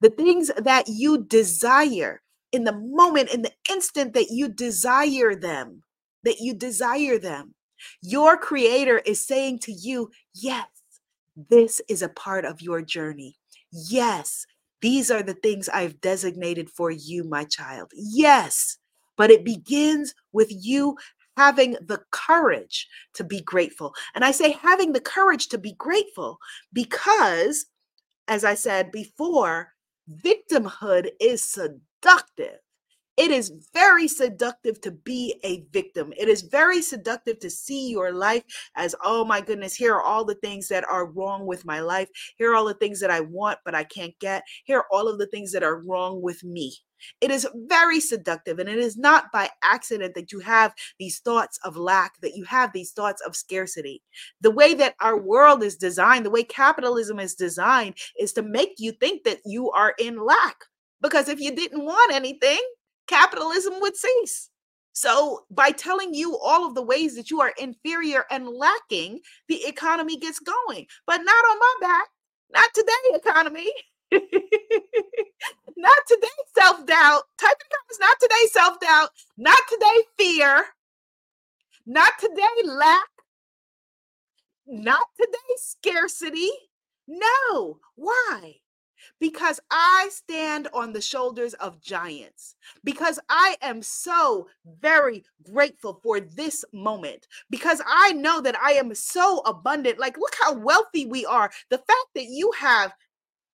The 0.00 0.10
things 0.10 0.50
that 0.58 0.88
you 0.88 1.24
desire 1.24 2.22
in 2.56 2.64
the 2.64 2.72
moment, 2.72 3.32
in 3.32 3.42
the 3.42 3.52
instant 3.70 4.14
that 4.14 4.30
you 4.30 4.48
desire 4.48 5.36
them, 5.36 5.82
that 6.24 6.40
you 6.40 6.54
desire 6.54 7.18
them, 7.18 7.54
your 8.00 8.36
creator 8.36 8.98
is 8.98 9.24
saying 9.24 9.60
to 9.60 9.72
you, 9.72 10.10
Yes, 10.34 10.66
this 11.36 11.80
is 11.88 12.02
a 12.02 12.08
part 12.08 12.44
of 12.44 12.62
your 12.62 12.82
journey. 12.82 13.36
Yes, 13.70 14.46
these 14.80 15.10
are 15.10 15.22
the 15.22 15.34
things 15.34 15.68
I've 15.68 16.00
designated 16.00 16.70
for 16.70 16.90
you, 16.90 17.24
my 17.24 17.44
child. 17.44 17.92
Yes, 17.94 18.78
but 19.16 19.30
it 19.30 19.44
begins 19.44 20.14
with 20.32 20.48
you 20.50 20.96
having 21.36 21.72
the 21.82 22.00
courage 22.10 22.88
to 23.12 23.22
be 23.22 23.42
grateful. 23.42 23.94
And 24.14 24.24
I 24.24 24.30
say 24.30 24.52
having 24.52 24.94
the 24.94 25.00
courage 25.00 25.48
to 25.48 25.58
be 25.58 25.74
grateful 25.74 26.38
because, 26.72 27.66
as 28.26 28.44
I 28.44 28.54
said 28.54 28.90
before, 28.90 29.74
victimhood 30.10 31.08
is 31.20 31.42
seductive. 31.42 32.58
It 33.16 33.30
is 33.30 33.50
very 33.72 34.08
seductive 34.08 34.78
to 34.82 34.90
be 34.90 35.40
a 35.42 35.64
victim. 35.72 36.12
It 36.18 36.28
is 36.28 36.42
very 36.42 36.82
seductive 36.82 37.38
to 37.40 37.48
see 37.48 37.88
your 37.88 38.12
life 38.12 38.42
as, 38.74 38.94
oh 39.02 39.24
my 39.24 39.40
goodness, 39.40 39.74
here 39.74 39.94
are 39.94 40.02
all 40.02 40.24
the 40.24 40.34
things 40.34 40.68
that 40.68 40.84
are 40.84 41.06
wrong 41.06 41.46
with 41.46 41.64
my 41.64 41.80
life. 41.80 42.10
Here 42.36 42.52
are 42.52 42.54
all 42.54 42.66
the 42.66 42.74
things 42.74 43.00
that 43.00 43.10
I 43.10 43.20
want, 43.20 43.58
but 43.64 43.74
I 43.74 43.84
can't 43.84 44.12
get. 44.20 44.42
Here 44.64 44.80
are 44.80 44.86
all 44.92 45.08
of 45.08 45.18
the 45.18 45.26
things 45.28 45.52
that 45.52 45.62
are 45.62 45.80
wrong 45.80 46.20
with 46.20 46.44
me. 46.44 46.76
It 47.20 47.30
is 47.30 47.46
very 47.54 48.00
seductive, 48.00 48.58
and 48.58 48.68
it 48.68 48.78
is 48.78 48.96
not 48.96 49.32
by 49.32 49.50
accident 49.62 50.14
that 50.14 50.32
you 50.32 50.40
have 50.40 50.74
these 50.98 51.18
thoughts 51.18 51.58
of 51.64 51.76
lack, 51.76 52.20
that 52.20 52.36
you 52.36 52.44
have 52.44 52.72
these 52.72 52.92
thoughts 52.92 53.22
of 53.22 53.36
scarcity. 53.36 54.02
The 54.40 54.50
way 54.50 54.74
that 54.74 54.94
our 55.00 55.18
world 55.18 55.62
is 55.62 55.76
designed, 55.76 56.24
the 56.24 56.30
way 56.30 56.42
capitalism 56.42 57.18
is 57.18 57.34
designed, 57.34 57.96
is 58.18 58.32
to 58.34 58.42
make 58.42 58.74
you 58.78 58.92
think 58.92 59.24
that 59.24 59.40
you 59.44 59.70
are 59.70 59.94
in 59.98 60.24
lack. 60.24 60.56
Because 61.00 61.28
if 61.28 61.40
you 61.40 61.54
didn't 61.54 61.84
want 61.84 62.14
anything, 62.14 62.60
capitalism 63.06 63.74
would 63.80 63.96
cease. 63.96 64.50
So, 64.92 65.44
by 65.50 65.72
telling 65.72 66.14
you 66.14 66.38
all 66.38 66.66
of 66.66 66.74
the 66.74 66.82
ways 66.82 67.16
that 67.16 67.30
you 67.30 67.42
are 67.42 67.52
inferior 67.58 68.24
and 68.30 68.48
lacking, 68.48 69.20
the 69.46 69.62
economy 69.66 70.16
gets 70.16 70.38
going, 70.38 70.86
but 71.06 71.18
not 71.18 71.44
on 71.50 71.58
my 71.58 71.74
back. 71.82 72.08
Not 72.50 72.70
today, 72.74 72.92
economy. 73.12 73.70
not 75.76 75.98
today, 76.08 76.28
self 76.54 76.86
doubt. 76.86 77.22
Type 77.38 77.56
in 77.60 77.68
comments, 77.70 78.00
not 78.00 78.16
today, 78.20 78.46
self 78.50 78.80
doubt. 78.80 79.10
Not 79.36 79.58
today, 79.68 80.02
fear. 80.18 80.64
Not 81.86 82.12
today, 82.18 82.42
lack. 82.64 83.08
Not 84.66 85.06
today, 85.18 85.54
scarcity. 85.56 86.50
No. 87.06 87.78
Why? 87.94 88.56
because 89.20 89.60
I 89.70 90.08
stand 90.12 90.68
on 90.72 90.92
the 90.92 91.00
shoulders 91.00 91.54
of 91.54 91.80
giants, 91.80 92.56
because 92.84 93.18
I 93.28 93.56
am 93.62 93.82
so 93.82 94.48
very 94.80 95.24
grateful 95.42 96.00
for 96.02 96.20
this 96.20 96.64
moment, 96.72 97.26
because 97.50 97.80
I 97.86 98.12
know 98.12 98.40
that 98.40 98.58
I 98.60 98.72
am 98.72 98.94
so 98.94 99.40
abundant. 99.46 99.98
Like, 99.98 100.18
look 100.18 100.34
how 100.40 100.54
wealthy 100.54 101.06
we 101.06 101.24
are. 101.26 101.50
The 101.70 101.78
fact 101.78 102.08
that 102.14 102.26
you 102.26 102.52
have 102.58 102.92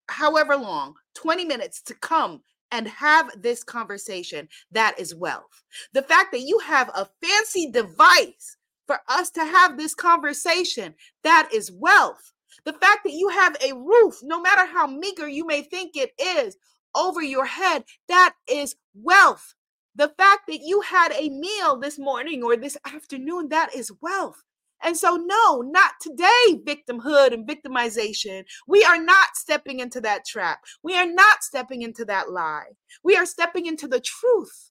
however 0.08 0.56
long 0.56 0.94
20 1.14 1.44
minutes 1.44 1.82
to 1.82 1.94
come 1.94 2.42
and 2.70 2.88
have 2.88 3.30
this 3.40 3.62
conversation 3.62 4.48
that 4.70 4.98
is 4.98 5.14
wealth. 5.14 5.62
The 5.92 6.02
fact 6.02 6.32
that 6.32 6.40
you 6.40 6.58
have 6.60 6.88
a 6.88 7.08
fancy 7.22 7.70
device 7.70 8.56
for 8.86 8.98
us 9.08 9.30
to 9.30 9.44
have 9.44 9.76
this 9.76 9.94
conversation 9.94 10.94
that 11.22 11.50
is 11.52 11.70
wealth. 11.70 12.32
The 12.64 12.72
fact 12.72 13.00
that 13.04 13.12
you 13.12 13.28
have 13.28 13.56
a 13.62 13.74
roof, 13.74 14.16
no 14.22 14.40
matter 14.40 14.66
how 14.66 14.86
meager 14.86 15.28
you 15.28 15.46
may 15.46 15.62
think 15.62 15.96
it 15.96 16.12
is, 16.20 16.56
over 16.94 17.22
your 17.22 17.46
head, 17.46 17.84
that 18.08 18.34
is 18.48 18.76
wealth. 18.94 19.54
The 19.94 20.08
fact 20.08 20.42
that 20.48 20.60
you 20.62 20.80
had 20.80 21.12
a 21.12 21.28
meal 21.28 21.76
this 21.76 21.98
morning 21.98 22.42
or 22.42 22.56
this 22.56 22.76
afternoon, 22.86 23.48
that 23.50 23.74
is 23.74 23.92
wealth. 24.00 24.42
And 24.82 24.96
so, 24.96 25.16
no, 25.16 25.62
not 25.62 25.92
today, 26.00 26.60
victimhood 26.64 27.32
and 27.32 27.46
victimization. 27.46 28.44
We 28.66 28.84
are 28.84 29.00
not 29.00 29.36
stepping 29.36 29.80
into 29.80 30.00
that 30.00 30.24
trap. 30.26 30.60
We 30.82 30.96
are 30.96 31.06
not 31.06 31.42
stepping 31.42 31.82
into 31.82 32.04
that 32.06 32.30
lie. 32.30 32.70
We 33.04 33.16
are 33.16 33.26
stepping 33.26 33.66
into 33.66 33.86
the 33.86 34.00
truth, 34.00 34.70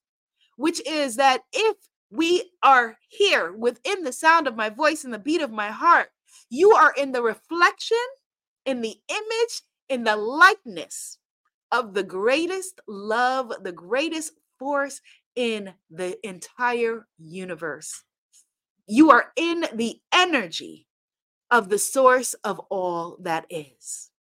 which 0.58 0.86
is 0.88 1.16
that 1.16 1.44
if 1.54 1.78
we 2.12 2.52
are 2.62 2.98
here 3.08 3.54
within 3.54 4.04
the 4.04 4.12
sound 4.12 4.48
of 4.48 4.56
my 4.56 4.70
voice 4.70 5.06
and 5.06 5.14
the 5.14 5.20
beat 5.20 5.42
of 5.42 5.52
my 5.52 5.70
heart, 5.70 6.10
you 6.50 6.72
are 6.72 6.94
in 6.98 7.14
the 7.14 7.22
reflection, 7.22 7.98
in 8.66 8.82
the 8.82 8.96
image, 9.10 9.62
in 9.88 10.04
the 10.04 10.18
likeness 10.18 11.18
of 11.72 11.94
the 11.94 12.04
greatest 12.04 12.82
love, 12.88 13.52
the 13.64 13.72
greatest 13.72 14.34
force 14.60 15.00
in 15.36 15.74
the 15.90 16.18
entire 16.28 17.08
universe. 17.18 18.04
You 18.92 19.10
are 19.12 19.32
in 19.38 19.66
the 19.74 20.02
energy 20.14 20.86
of 21.50 21.70
the 21.70 21.80
source 21.80 22.34
of 22.44 22.60
all 22.70 23.18
that 23.22 23.46
is. 23.50 24.12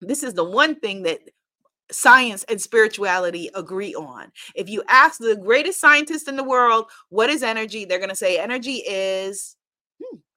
This 0.00 0.22
is 0.22 0.32
the 0.32 0.44
one 0.44 0.80
thing 0.80 1.02
that 1.02 1.20
science 1.90 2.42
and 2.44 2.58
spirituality 2.58 3.50
agree 3.54 3.94
on. 3.94 4.32
If 4.54 4.70
you 4.70 4.82
ask 4.88 5.18
the 5.18 5.36
greatest 5.36 5.78
scientist 5.78 6.26
in 6.26 6.36
the 6.36 6.44
world, 6.44 6.86
what 7.10 7.28
is 7.28 7.42
energy? 7.42 7.84
They're 7.84 7.98
going 7.98 8.08
to 8.08 8.16
say 8.16 8.38
energy 8.38 8.82
is 8.86 9.56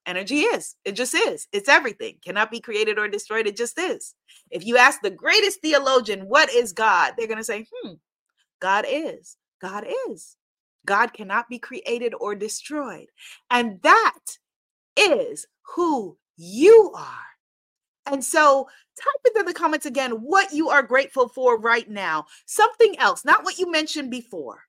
Energy 0.05 0.39
is. 0.39 0.75
It 0.83 0.93
just 0.93 1.13
is. 1.13 1.47
It's 1.53 1.69
everything. 1.69 2.17
Cannot 2.25 2.49
be 2.49 2.59
created 2.59 2.97
or 2.97 3.07
destroyed. 3.07 3.47
It 3.47 3.55
just 3.55 3.79
is. 3.79 4.15
If 4.49 4.65
you 4.65 4.75
ask 4.75 4.99
the 5.01 5.11
greatest 5.11 5.61
theologian, 5.61 6.21
what 6.21 6.51
is 6.51 6.73
God? 6.73 7.13
They're 7.17 7.27
going 7.27 7.37
to 7.37 7.43
say, 7.43 7.67
hmm, 7.71 7.93
God 8.59 8.85
is. 8.89 9.37
God 9.61 9.85
is. 10.09 10.37
God 10.85 11.13
cannot 11.13 11.49
be 11.49 11.59
created 11.59 12.13
or 12.19 12.35
destroyed. 12.35 13.07
And 13.49 13.81
that 13.81 14.19
is 14.97 15.45
who 15.75 16.17
you 16.37 16.91
are. 16.95 17.05
And 18.07 18.23
so 18.23 18.67
type 18.99 19.33
into 19.33 19.45
the 19.45 19.53
comments 19.53 19.85
again 19.85 20.11
what 20.11 20.51
you 20.53 20.69
are 20.69 20.83
grateful 20.83 21.29
for 21.29 21.59
right 21.59 21.89
now. 21.89 22.25
Something 22.45 22.97
else, 22.99 23.23
not 23.23 23.43
what 23.43 23.59
you 23.59 23.71
mentioned 23.71 24.09
before. 24.11 24.63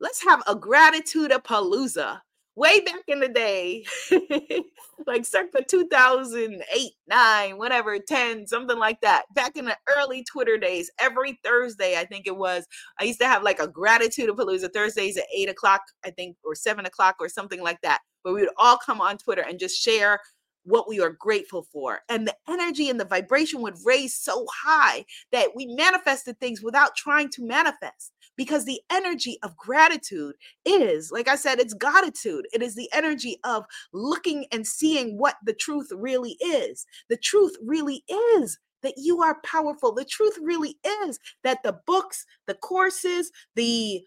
Let's 0.00 0.22
have 0.24 0.42
a 0.46 0.54
gratitude 0.54 1.30
palooza 1.30 2.20
way 2.56 2.80
back 2.80 3.02
in 3.08 3.20
the 3.20 3.28
day, 3.28 3.84
like 5.06 5.24
circa 5.24 5.62
2008, 5.64 6.92
9, 7.08 7.58
whatever, 7.58 7.98
10, 7.98 8.46
something 8.46 8.78
like 8.78 9.00
that. 9.00 9.24
Back 9.34 9.56
in 9.56 9.64
the 9.64 9.76
early 9.96 10.24
Twitter 10.24 10.56
days, 10.56 10.90
every 11.00 11.38
Thursday, 11.44 11.96
I 11.98 12.04
think 12.04 12.26
it 12.26 12.36
was, 12.36 12.66
I 13.00 13.04
used 13.04 13.20
to 13.20 13.26
have 13.26 13.42
like 13.42 13.60
a 13.60 13.68
gratitude 13.68 14.28
of 14.28 14.36
Palooza 14.36 14.72
Thursdays 14.72 15.16
at 15.16 15.24
8 15.34 15.48
o'clock, 15.50 15.82
I 16.04 16.10
think, 16.10 16.36
or 16.44 16.54
7 16.54 16.86
o'clock 16.86 17.16
or 17.20 17.28
something 17.28 17.62
like 17.62 17.80
that, 17.82 18.00
where 18.22 18.34
we 18.34 18.42
would 18.42 18.50
all 18.56 18.78
come 18.78 19.00
on 19.00 19.18
Twitter 19.18 19.42
and 19.42 19.58
just 19.58 19.80
share 19.80 20.20
what 20.64 20.88
we 20.88 21.00
are 21.00 21.10
grateful 21.10 21.62
for. 21.62 22.00
And 22.08 22.26
the 22.26 22.34
energy 22.48 22.88
and 22.88 22.98
the 22.98 23.04
vibration 23.04 23.60
would 23.62 23.76
raise 23.84 24.14
so 24.14 24.46
high 24.64 25.04
that 25.30 25.50
we 25.54 25.66
manifested 25.66 26.40
things 26.40 26.62
without 26.62 26.96
trying 26.96 27.28
to 27.30 27.44
manifest 27.44 28.12
because 28.36 28.64
the 28.64 28.80
energy 28.90 29.38
of 29.42 29.56
gratitude 29.56 30.34
is, 30.64 31.10
like 31.10 31.28
I 31.28 31.36
said, 31.36 31.58
it's 31.58 31.74
gratitude. 31.74 32.46
It 32.52 32.62
is 32.62 32.74
the 32.74 32.90
energy 32.92 33.38
of 33.44 33.64
looking 33.92 34.46
and 34.52 34.66
seeing 34.66 35.18
what 35.18 35.36
the 35.44 35.54
truth 35.54 35.88
really 35.94 36.36
is. 36.40 36.86
The 37.08 37.16
truth 37.16 37.56
really 37.62 38.04
is 38.08 38.58
that 38.82 38.94
you 38.96 39.22
are 39.22 39.40
powerful. 39.44 39.92
The 39.92 40.04
truth 40.04 40.38
really 40.40 40.76
is 41.04 41.18
that 41.42 41.62
the 41.64 41.80
books, 41.86 42.26
the 42.46 42.54
courses, 42.54 43.32
the 43.56 44.02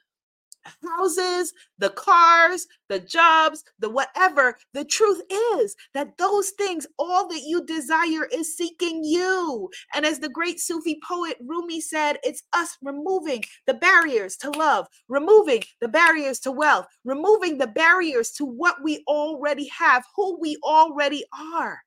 houses, 0.84 1.54
the 1.78 1.90
cars, 1.92 2.68
the 2.90 3.00
jobs, 3.00 3.64
the 3.80 3.90
whatever. 3.90 4.58
The 4.74 4.86
truth 4.86 5.22
is 5.62 5.76
that 5.94 6.18
those 6.18 6.52
things, 6.52 6.88
all 6.98 7.28
that 7.30 7.44
you 7.46 7.66
desire 7.66 8.26
is 8.32 8.56
seeking 8.56 9.04
you. 9.04 9.70
And 9.94 10.06
as 10.06 10.20
the 10.20 10.30
great 10.30 10.60
Sufi 10.60 11.00
poet 11.08 11.38
Rumi 11.46 11.82
said, 11.82 12.18
it's 12.24 12.44
us 12.54 12.78
removing 12.82 13.44
the 13.66 13.74
barriers 13.74 14.38
to 14.38 14.50
love, 14.52 14.88
removing 15.08 15.64
the 15.82 15.88
barriers 15.88 16.40
to 16.42 16.52
wealth, 16.52 16.88
removing 17.04 17.58
the 17.58 17.68
barriers 17.68 18.32
to 18.32 18.46
what 18.46 18.84
we 18.84 19.04
already 19.08 19.68
have, 19.68 20.04
who 20.16 20.40
we 20.40 20.58
already 20.64 21.24
are. 21.34 21.80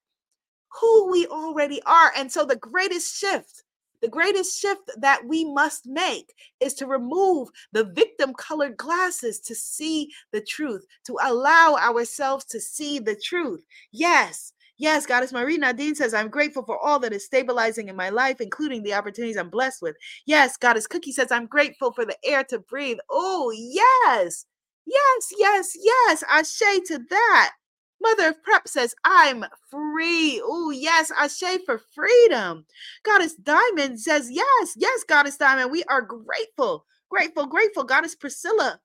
Who 0.81 1.11
we 1.11 1.27
already 1.27 1.83
are. 1.83 2.13
And 2.17 2.31
so 2.31 2.45
the 2.45 2.55
greatest 2.55 3.17
shift 3.17 3.65
the 4.01 4.09
greatest 4.09 4.61
shift 4.61 4.91
that 4.99 5.25
we 5.27 5.45
must 5.45 5.87
make 5.87 6.33
is 6.61 6.75
to 6.75 6.87
remove 6.87 7.49
the 7.73 7.85
victim 7.85 8.35
colored 8.35 8.77
glasses 8.77 9.41
to 9.41 9.55
see 9.55 10.11
the 10.33 10.41
truth, 10.41 10.85
to 11.05 11.17
allow 11.23 11.77
ourselves 11.77 12.45
to 12.47 12.61
see 12.61 12.99
the 12.99 13.17
truth. 13.17 13.65
Yes, 13.93 14.53
Yes, 14.81 15.05
Goddess 15.05 15.31
Marie 15.31 15.59
Nadine 15.59 15.95
says, 15.95 16.15
I'm 16.15 16.31
grateful 16.31 16.65
for 16.65 16.79
all 16.79 16.99
that 17.01 17.13
is 17.13 17.27
stabilizing 17.27 17.91
in 17.91 17.97
my 17.97 18.09
life, 18.09 18.41
including 18.41 18.83
the 18.83 18.95
opportunities 18.95 19.37
I'm 19.37 19.51
blessed 19.51 19.83
with. 19.83 19.95
Yes, 20.25 20.57
Goddess 20.57 20.87
Cookie 20.87 21.13
says, 21.13 21.31
I'm 21.31 21.45
grateful 21.45 21.93
for 21.93 22.07
the 22.07 22.17
air 22.25 22.45
to 22.45 22.61
breathe. 22.61 22.97
Oh, 23.11 23.53
yes, 23.55 24.47
yes, 24.87 25.33
yes, 25.37 25.77
yes. 25.79 26.25
Ashe 26.31 26.81
to 26.87 26.99
that. 27.11 27.53
Mother 28.01 28.29
of 28.29 28.43
Prep 28.43 28.69
says, 28.69 28.95
I'm 29.05 29.45
free. 29.71 30.41
Oh, 30.45 30.71
yes, 30.71 31.11
Ashe 31.11 31.61
for 31.67 31.81
freedom. 31.95 32.67
Goddess 33.05 33.35
Diamond 33.35 34.01
says, 34.01 34.31
Yes, 34.31 34.75
yes, 34.77 35.05
Goddess 35.05 35.37
Diamond, 35.37 35.71
we 35.71 35.85
are 35.85 36.03
grateful, 36.03 36.87
grateful, 37.11 37.47
grateful. 37.47 37.85
Goddess 37.85 38.15
Priscilla 38.15 38.81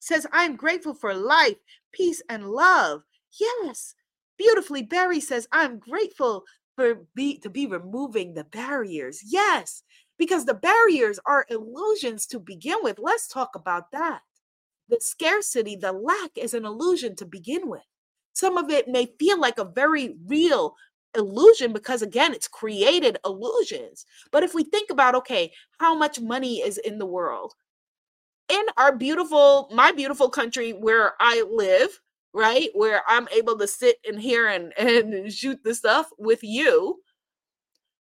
says, 0.00 0.26
I'm 0.32 0.56
grateful 0.56 0.94
for 0.94 1.14
life, 1.14 1.56
peace, 1.92 2.22
and 2.28 2.48
love. 2.48 3.02
Yes. 3.40 3.94
Beautifully, 4.38 4.82
Barry 4.82 5.20
says, 5.20 5.48
I'm 5.52 5.78
grateful 5.78 6.44
for 6.76 7.06
be 7.14 7.38
to 7.38 7.50
be 7.50 7.66
removing 7.66 8.34
the 8.34 8.44
barriers. 8.44 9.20
Yes, 9.24 9.82
because 10.18 10.44
the 10.44 10.54
barriers 10.54 11.20
are 11.26 11.46
illusions 11.48 12.26
to 12.26 12.40
begin 12.40 12.78
with. 12.82 12.98
Let's 12.98 13.28
talk 13.28 13.50
about 13.54 13.92
that. 13.92 14.20
The 14.88 14.98
scarcity, 15.00 15.76
the 15.76 15.92
lack 15.92 16.32
is 16.36 16.54
an 16.54 16.64
illusion 16.64 17.16
to 17.16 17.26
begin 17.26 17.68
with. 17.70 17.82
Some 18.34 18.58
of 18.58 18.70
it 18.70 18.88
may 18.88 19.06
feel 19.18 19.40
like 19.40 19.58
a 19.58 19.64
very 19.64 20.16
real 20.26 20.76
illusion 21.16 21.72
because 21.72 22.02
again 22.02 22.34
it's 22.34 22.48
created 22.48 23.18
illusions 23.24 24.04
but 24.32 24.42
if 24.42 24.52
we 24.52 24.64
think 24.64 24.90
about 24.90 25.14
okay 25.14 25.52
how 25.78 25.94
much 25.94 26.20
money 26.20 26.56
is 26.56 26.76
in 26.78 26.98
the 26.98 27.06
world 27.06 27.54
in 28.48 28.64
our 28.76 28.96
beautiful 28.96 29.70
my 29.72 29.92
beautiful 29.92 30.28
country 30.28 30.72
where 30.72 31.12
i 31.20 31.44
live 31.48 32.00
right? 32.34 32.70
Where 32.74 33.02
I'm 33.08 33.28
able 33.34 33.56
to 33.58 33.66
sit 33.66 33.96
in 34.04 34.18
here 34.18 34.48
and, 34.48 34.72
and 34.78 35.32
shoot 35.32 35.62
the 35.64 35.74
stuff 35.74 36.10
with 36.18 36.40
you. 36.42 37.00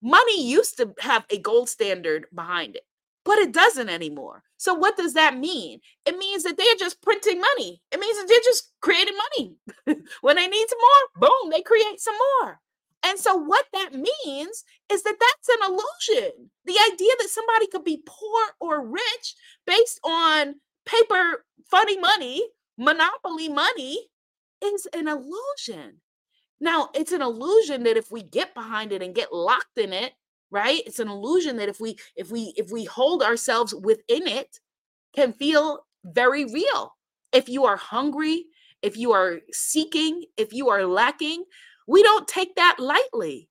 Money 0.02 0.46
used 0.46 0.76
to 0.76 0.94
have 1.00 1.26
a 1.30 1.38
gold 1.38 1.68
standard 1.68 2.26
behind 2.34 2.76
it, 2.76 2.84
but 3.24 3.38
it 3.38 3.52
doesn't 3.52 3.88
anymore. 3.88 4.42
So, 4.56 4.74
what 4.74 4.96
does 4.96 5.14
that 5.14 5.38
mean? 5.38 5.80
It 6.06 6.16
means 6.18 6.42
that 6.42 6.56
they're 6.56 6.66
just 6.78 7.02
printing 7.02 7.40
money. 7.40 7.80
It 7.92 8.00
means 8.00 8.16
that 8.18 8.28
they're 8.28 8.38
just 8.44 8.72
creating 8.80 9.16
money. 9.16 9.56
when 10.20 10.36
they 10.36 10.46
need 10.46 10.66
some 10.68 10.78
more, 10.80 11.28
boom, 11.28 11.50
they 11.50 11.62
create 11.62 12.00
some 12.00 12.16
more. 12.42 12.60
And 13.02 13.18
so, 13.18 13.36
what 13.36 13.66
that 13.72 13.92
means 13.94 14.64
is 14.92 15.02
that 15.02 15.16
that's 15.18 15.48
an 15.48 15.70
illusion. 15.70 16.50
The 16.64 16.78
idea 16.92 17.10
that 17.18 17.28
somebody 17.30 17.66
could 17.68 17.84
be 17.84 18.02
poor 18.06 18.40
or 18.60 18.86
rich 18.86 19.34
based 19.66 20.00
on 20.04 20.56
paper, 20.86 21.44
funny 21.70 21.98
money, 21.98 22.42
monopoly 22.76 23.48
money, 23.48 24.08
is 24.62 24.86
an 24.92 25.08
illusion. 25.08 26.00
Now, 26.60 26.90
it's 26.94 27.12
an 27.12 27.22
illusion 27.22 27.84
that 27.84 27.96
if 27.96 28.10
we 28.10 28.22
get 28.22 28.54
behind 28.54 28.92
it 28.92 29.02
and 29.02 29.14
get 29.14 29.32
locked 29.32 29.78
in 29.78 29.94
it, 29.94 30.12
right? 30.50 30.82
It's 30.86 30.98
an 30.98 31.08
illusion 31.08 31.56
that 31.56 31.68
if 31.68 31.80
we 31.80 31.96
if 32.16 32.30
we 32.30 32.52
if 32.56 32.70
we 32.70 32.84
hold 32.84 33.22
ourselves 33.22 33.74
within 33.74 34.26
it 34.26 34.60
can 35.14 35.32
feel 35.32 35.86
very 36.04 36.44
real. 36.44 36.96
If 37.32 37.48
you 37.48 37.64
are 37.64 37.76
hungry, 37.76 38.46
if 38.82 38.96
you 38.96 39.12
are 39.12 39.40
seeking, 39.52 40.24
if 40.36 40.52
you 40.52 40.68
are 40.70 40.86
lacking, 40.86 41.44
we 41.86 42.02
don't 42.02 42.26
take 42.26 42.54
that 42.56 42.76
lightly. 42.78 43.48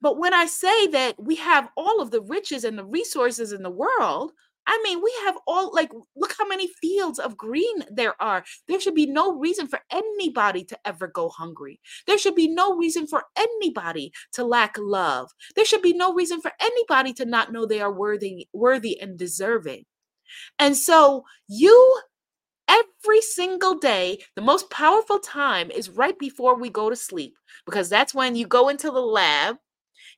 But 0.00 0.18
when 0.18 0.34
I 0.34 0.46
say 0.46 0.86
that 0.88 1.14
we 1.18 1.36
have 1.36 1.70
all 1.76 2.00
of 2.00 2.10
the 2.10 2.20
riches 2.20 2.64
and 2.64 2.78
the 2.78 2.84
resources 2.84 3.52
in 3.52 3.62
the 3.62 3.70
world, 3.70 4.32
I 4.66 4.80
mean, 4.82 5.02
we 5.02 5.12
have 5.24 5.36
all 5.46 5.72
like 5.74 5.92
look 6.16 6.34
how 6.38 6.46
many 6.46 6.68
fields 6.80 7.18
of 7.18 7.36
green 7.36 7.84
there 7.90 8.20
are. 8.20 8.44
There 8.68 8.80
should 8.80 8.94
be 8.94 9.06
no 9.06 9.36
reason 9.36 9.68
for 9.68 9.80
anybody 9.90 10.64
to 10.64 10.78
ever 10.86 11.06
go 11.06 11.28
hungry. 11.28 11.80
There 12.06 12.18
should 12.18 12.34
be 12.34 12.48
no 12.48 12.76
reason 12.76 13.06
for 13.06 13.24
anybody 13.36 14.12
to 14.32 14.44
lack 14.44 14.76
love. 14.78 15.30
There 15.56 15.64
should 15.64 15.82
be 15.82 15.92
no 15.92 16.14
reason 16.14 16.40
for 16.40 16.52
anybody 16.60 17.12
to 17.14 17.24
not 17.24 17.52
know 17.52 17.66
they 17.66 17.80
are 17.80 17.92
worthy 17.92 18.48
worthy 18.52 19.00
and 19.00 19.18
deserving. 19.18 19.84
And 20.58 20.76
so 20.76 21.24
you 21.48 22.00
every 22.68 23.20
single 23.20 23.74
day, 23.74 24.20
the 24.36 24.42
most 24.42 24.70
powerful 24.70 25.18
time 25.18 25.70
is 25.70 25.90
right 25.90 26.18
before 26.18 26.58
we 26.58 26.70
go 26.70 26.88
to 26.88 26.96
sleep 26.96 27.36
because 27.66 27.88
that's 27.88 28.14
when 28.14 28.36
you 28.36 28.46
go 28.46 28.68
into 28.68 28.90
the 28.90 29.00
lab, 29.00 29.56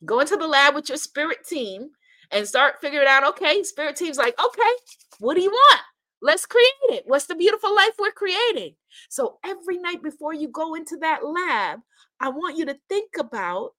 go 0.04 0.20
into 0.20 0.36
the 0.36 0.46
lab 0.46 0.74
with 0.74 0.88
your 0.88 0.98
spirit 0.98 1.38
team 1.48 1.90
and 2.30 2.46
start 2.46 2.80
figuring 2.80 3.08
out 3.08 3.26
okay, 3.28 3.62
spirit 3.62 3.96
team's 3.96 4.18
like, 4.18 4.38
okay, 4.38 4.72
what 5.18 5.34
do 5.34 5.42
you 5.42 5.50
want? 5.50 5.80
Let's 6.22 6.46
create 6.46 6.64
it. 6.88 7.04
What's 7.06 7.26
the 7.26 7.34
beautiful 7.34 7.74
life 7.74 7.92
we're 7.98 8.10
creating? 8.10 8.74
So 9.10 9.38
every 9.44 9.78
night 9.78 10.02
before 10.02 10.32
you 10.34 10.48
go 10.48 10.74
into 10.74 10.96
that 10.98 11.24
lab, 11.24 11.80
I 12.20 12.30
want 12.30 12.56
you 12.56 12.64
to 12.66 12.78
think 12.88 13.10
about 13.18 13.72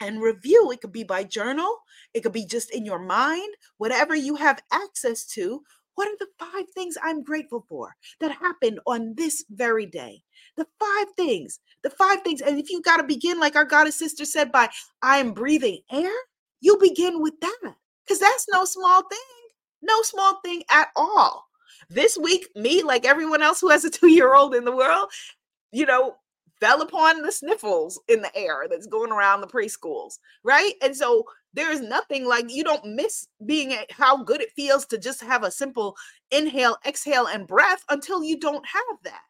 and 0.00 0.20
review. 0.20 0.70
It 0.72 0.80
could 0.80 0.92
be 0.92 1.04
by 1.04 1.24
journal, 1.24 1.78
it 2.14 2.20
could 2.20 2.32
be 2.32 2.46
just 2.46 2.70
in 2.70 2.84
your 2.84 2.98
mind, 2.98 3.54
whatever 3.78 4.14
you 4.14 4.34
have 4.36 4.62
access 4.72 5.24
to. 5.26 5.62
What 5.96 6.08
are 6.08 6.16
the 6.18 6.28
five 6.38 6.64
things 6.74 6.96
I'm 7.02 7.22
grateful 7.22 7.66
for 7.68 7.94
that 8.20 8.32
happened 8.32 8.80
on 8.86 9.14
this 9.16 9.44
very 9.50 9.84
day? 9.84 10.22
The 10.56 10.66
five 10.78 11.06
things, 11.16 11.60
the 11.82 11.90
five 11.90 12.22
things. 12.22 12.40
And 12.40 12.58
if 12.58 12.70
you 12.70 12.80
got 12.80 12.96
to 12.96 13.02
begin, 13.02 13.38
like 13.38 13.54
our 13.54 13.66
goddess 13.66 13.96
sister 13.96 14.24
said, 14.24 14.50
by 14.50 14.70
I 15.02 15.18
am 15.18 15.32
breathing 15.34 15.80
air, 15.92 16.12
you 16.60 16.76
begin 16.78 17.20
with 17.20 17.38
that 17.40 17.74
because 18.04 18.18
that's 18.18 18.46
no 18.50 18.64
small 18.64 19.02
thing. 19.08 19.18
No 19.82 20.02
small 20.02 20.40
thing 20.44 20.62
at 20.70 20.88
all. 20.96 21.46
This 21.88 22.18
week, 22.18 22.48
me, 22.54 22.82
like 22.82 23.04
everyone 23.04 23.42
else 23.42 23.60
who 23.60 23.70
has 23.70 23.84
a 23.84 23.90
two 23.90 24.08
year 24.08 24.34
old 24.34 24.54
in 24.54 24.64
the 24.64 24.76
world, 24.76 25.10
you 25.72 25.86
know, 25.86 26.16
fell 26.60 26.82
upon 26.82 27.22
the 27.22 27.32
sniffles 27.32 28.00
in 28.08 28.20
the 28.20 28.36
air 28.36 28.66
that's 28.70 28.86
going 28.86 29.10
around 29.10 29.40
the 29.40 29.46
preschools, 29.46 30.18
right? 30.44 30.74
And 30.82 30.94
so 30.94 31.24
there 31.54 31.72
is 31.72 31.80
nothing 31.80 32.26
like 32.26 32.50
you 32.50 32.62
don't 32.62 32.84
miss 32.84 33.26
being 33.46 33.76
how 33.90 34.22
good 34.22 34.42
it 34.42 34.52
feels 34.54 34.86
to 34.86 34.98
just 34.98 35.22
have 35.22 35.42
a 35.42 35.50
simple 35.50 35.96
inhale, 36.30 36.76
exhale, 36.86 37.26
and 37.26 37.46
breath 37.46 37.82
until 37.88 38.22
you 38.22 38.38
don't 38.38 38.64
have 38.66 38.98
that. 39.04 39.22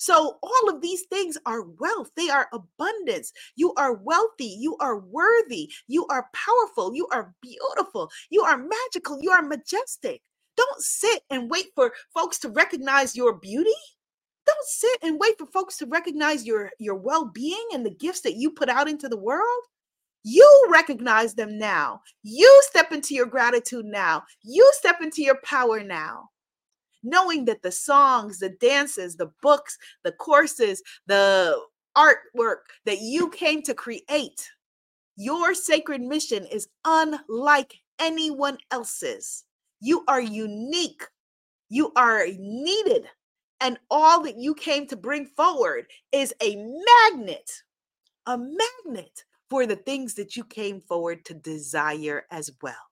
So, 0.00 0.38
all 0.42 0.70
of 0.70 0.82
these 0.82 1.04
things 1.10 1.38
are 1.46 1.62
wealth. 1.64 2.10
They 2.16 2.30
are 2.30 2.48
abundance. 2.54 3.32
You 3.56 3.74
are 3.76 3.94
wealthy. 3.94 4.56
You 4.60 4.76
are 4.80 5.00
worthy. 5.00 5.72
You 5.88 6.06
are 6.08 6.28
powerful. 6.34 6.94
You 6.96 7.08
are 7.12 7.34
beautiful. 7.42 8.10
You 8.30 8.42
are 8.44 8.58
magical. 8.58 9.20
You 9.22 9.32
are 9.32 9.42
majestic. 9.44 10.22
Don't 10.56 10.82
sit 10.82 11.22
and 11.30 11.50
wait 11.50 11.68
for 11.76 11.92
folks 12.14 12.40
to 12.40 12.50
recognize 12.50 13.16
your 13.16 13.34
beauty. 13.34 13.70
Don't 14.46 14.66
sit 14.66 14.98
and 15.02 15.20
wait 15.20 15.38
for 15.38 15.46
folks 15.48 15.78
to 15.78 15.86
recognize 15.86 16.46
your, 16.46 16.70
your 16.80 16.96
well 16.96 17.26
being 17.26 17.68
and 17.74 17.86
the 17.86 17.90
gifts 17.94 18.22
that 18.22 18.36
you 18.36 18.50
put 18.50 18.70
out 18.70 18.88
into 18.88 19.08
the 19.08 19.18
world. 19.18 19.64
You 20.24 20.68
recognize 20.70 21.34
them 21.34 21.58
now. 21.58 22.02
You 22.24 22.62
step 22.64 22.92
into 22.92 23.14
your 23.14 23.26
gratitude 23.26 23.86
now. 23.86 24.24
You 24.44 24.70
step 24.74 24.98
into 25.02 25.22
your 25.22 25.38
power 25.44 25.84
now 25.84 26.30
knowing 27.02 27.44
that 27.46 27.62
the 27.62 27.72
songs, 27.72 28.38
the 28.38 28.50
dances, 28.50 29.16
the 29.16 29.30
books, 29.42 29.78
the 30.04 30.12
courses, 30.12 30.82
the 31.06 31.58
artwork 31.96 32.60
that 32.84 33.00
you 33.00 33.28
came 33.30 33.62
to 33.62 33.74
create, 33.74 34.50
your 35.16 35.54
sacred 35.54 36.00
mission 36.00 36.46
is 36.46 36.68
unlike 36.84 37.74
anyone 37.98 38.58
else's. 38.70 39.44
You 39.80 40.04
are 40.08 40.20
unique. 40.20 41.02
You 41.68 41.92
are 41.96 42.26
needed. 42.38 43.06
And 43.60 43.78
all 43.90 44.22
that 44.22 44.38
you 44.38 44.54
came 44.54 44.86
to 44.86 44.96
bring 44.96 45.26
forward 45.26 45.86
is 46.12 46.32
a 46.42 46.56
magnet, 46.56 47.50
a 48.26 48.38
magnet 48.38 49.24
for 49.50 49.66
the 49.66 49.76
things 49.76 50.14
that 50.14 50.36
you 50.36 50.44
came 50.44 50.80
forward 50.80 51.24
to 51.26 51.34
desire 51.34 52.24
as 52.30 52.50
well. 52.62 52.89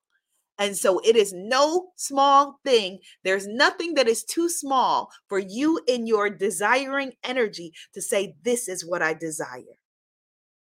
And 0.59 0.77
so 0.77 0.99
it 1.01 1.17
is 1.17 1.33
no 1.33 1.91
small 1.97 2.59
thing. 2.65 2.99
There's 3.25 3.47
nothing 3.47 3.95
that 3.95 4.09
is 4.09 4.25
too 4.25 4.49
small 4.49 5.11
for 5.29 5.39
you 5.39 5.81
in 5.87 6.07
your 6.07 6.31
desiring 6.31 7.13
energy 7.23 7.73
to 7.95 8.03
say, 8.03 8.35
This 8.43 8.69
is 8.69 8.85
what 8.85 9.03
I 9.03 9.15
desire. 9.15 9.79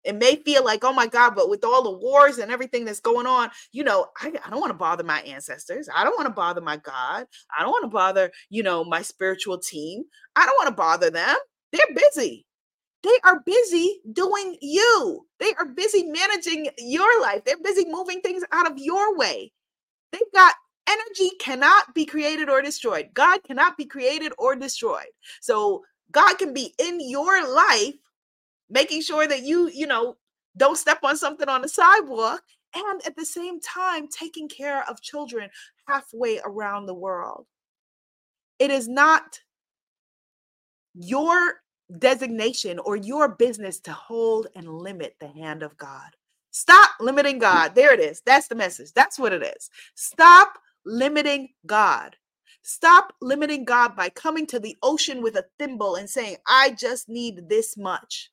It 0.05 0.15
may 0.15 0.37
feel 0.37 0.65
like, 0.65 0.83
oh 0.83 0.93
my 0.93 1.07
God, 1.07 1.35
but 1.35 1.51
with 1.51 1.63
all 1.65 1.83
the 1.83 1.99
wars 1.99 2.39
and 2.39 2.51
everything 2.51 2.85
that's 2.85 3.01
going 3.01 3.27
on, 3.27 3.51
you 3.73 3.85
know, 3.85 4.07
I, 4.19 4.33
I 4.45 4.51
don't 4.51 4.61
want 4.61 4.71
to 4.71 4.79
bother 4.79 5.05
my 5.05 5.21
ancestors. 5.23 5.89
I 5.95 6.05
don't 6.05 6.17
want 6.17 6.27
to 6.27 6.35
bother 6.35 6.63
my 6.63 6.79
God. 6.79 7.27
I 7.57 7.63
don't 7.63 7.71
want 7.71 7.85
to 7.85 7.91
bother, 7.91 8.31
you 8.49 8.63
know, 8.63 8.83
my 8.83 9.03
spiritual 9.03 9.59
team. 9.59 10.05
I 10.37 10.47
don't 10.47 10.57
want 10.57 10.69
to 10.69 10.75
bother 10.75 11.11
them. 11.11 11.37
They're 11.73 11.95
busy. 11.95 12.47
They 13.03 13.17
are 13.25 13.41
busy 13.45 14.01
doing 14.13 14.57
you. 14.61 15.27
They 15.39 15.55
are 15.55 15.67
busy 15.67 16.05
managing 16.05 16.69
your 16.79 17.21
life. 17.21 17.45
They're 17.45 17.57
busy 17.63 17.85
moving 17.89 18.21
things 18.21 18.43
out 18.53 18.71
of 18.71 18.79
your 18.79 19.17
way. 19.17 19.53
They've 20.13 20.21
got 20.35 20.55
energy 20.89 21.31
cannot 21.39 21.95
be 21.95 22.05
created 22.05 22.49
or 22.49 22.63
destroyed. 22.63 23.11
God 23.15 23.43
cannot 23.45 23.77
be 23.77 23.85
created 23.85 24.33
or 24.39 24.57
destroyed. 24.57 25.07
So 25.41 25.85
God 26.11 26.39
can 26.39 26.53
be 26.53 26.75
in 26.79 26.99
your 27.09 27.49
life, 27.49 27.95
making 28.69 29.03
sure 29.03 29.27
that 29.27 29.43
you, 29.43 29.69
you 29.69 29.87
know, 29.87 30.17
don't 30.57 30.77
step 30.77 30.99
on 31.05 31.17
something 31.17 31.49
on 31.49 31.63
the 31.63 31.69
sidewalk, 31.69 32.43
and 32.75 33.01
at 33.07 33.17
the 33.17 33.25
same 33.25 33.61
time, 33.61 34.09
taking 34.09 34.49
care 34.49 34.89
of 34.89 35.01
children 35.01 35.49
halfway 35.87 36.41
around 36.45 36.87
the 36.87 36.95
world. 36.95 37.47
It 38.59 38.71
is 38.71 38.89
not 38.89 39.41
your 40.95 41.61
designation 41.99 42.79
or 42.79 42.97
your 42.97 43.29
business 43.29 43.81
to 43.81 43.93
hold 43.93 44.49
and 44.55 44.69
limit 44.69 45.17
the 45.21 45.29
hand 45.29 45.63
of 45.63 45.77
God. 45.77 46.17
Stop 46.51 46.91
limiting 47.01 47.39
God. 47.39 47.75
There 47.75 47.93
it 47.93 48.01
is. 48.01 48.23
That's 48.27 48.49
the 48.49 48.55
message. 48.55 48.93
That's 48.95 49.19
what 49.19 49.33
it 49.33 49.43
is. 49.43 49.71
Stop 49.95 50.55
limiting 50.85 51.51
God. 51.67 52.17
Stop 52.63 53.15
limiting 53.23 53.65
God 53.65 53.97
by 53.97 54.11
coming 54.11 54.47
to 54.49 54.61
the 54.61 54.77
ocean 54.83 55.23
with 55.23 55.37
a 55.37 55.47
thimble 55.59 55.95
and 55.95 56.11
saying, 56.11 56.37
I 56.47 56.71
just 56.71 57.09
need 57.09 57.49
this 57.49 57.77
much. 57.77 58.31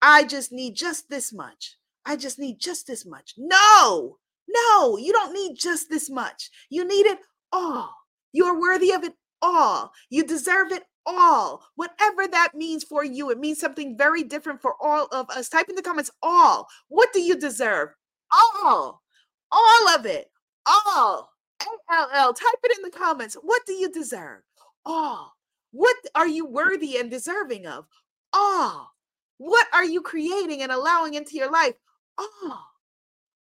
I 0.00 0.24
just 0.24 0.52
need 0.52 0.74
just 0.74 1.10
this 1.10 1.32
much. 1.32 1.76
I 2.04 2.16
just 2.16 2.38
need 2.38 2.58
just 2.58 2.86
this 2.86 3.06
much. 3.06 3.34
No, 3.36 4.18
no, 4.48 4.96
you 4.96 5.12
don't 5.12 5.32
need 5.32 5.56
just 5.56 5.90
this 5.90 6.10
much. 6.10 6.50
You 6.70 6.84
need 6.84 7.06
it 7.06 7.18
all. 7.52 7.94
You 8.32 8.46
are 8.46 8.58
worthy 8.58 8.92
of 8.92 9.04
it 9.04 9.14
all. 9.40 9.92
You 10.10 10.24
deserve 10.24 10.72
it 10.72 10.84
all. 11.06 11.64
Whatever 11.76 12.26
that 12.28 12.54
means 12.54 12.84
for 12.84 13.04
you, 13.04 13.30
it 13.30 13.38
means 13.38 13.58
something 13.58 13.96
very 13.96 14.22
different 14.22 14.60
for 14.60 14.74
all 14.80 15.06
of 15.12 15.30
us. 15.30 15.48
Type 15.48 15.68
in 15.68 15.76
the 15.76 15.82
comments 15.82 16.10
all. 16.22 16.68
What 16.88 17.12
do 17.12 17.20
you 17.20 17.36
deserve? 17.36 17.90
All. 18.32 19.02
All 19.50 19.88
of 19.94 20.06
it. 20.06 20.30
All. 20.66 21.30
A-L-L. 21.62 22.34
Type 22.34 22.58
it 22.64 22.76
in 22.76 22.82
the 22.82 22.96
comments. 22.96 23.36
What 23.42 23.62
do 23.66 23.72
you 23.72 23.90
deserve? 23.90 24.42
All. 24.84 25.34
What 25.72 25.96
are 26.14 26.26
you 26.26 26.46
worthy 26.46 26.96
and 26.96 27.10
deserving 27.10 27.66
of? 27.66 27.86
All. 28.32 28.90
What 29.38 29.66
are 29.72 29.84
you 29.84 30.02
creating 30.02 30.62
and 30.62 30.72
allowing 30.72 31.14
into 31.14 31.36
your 31.36 31.50
life? 31.50 31.74
All. 32.18 32.66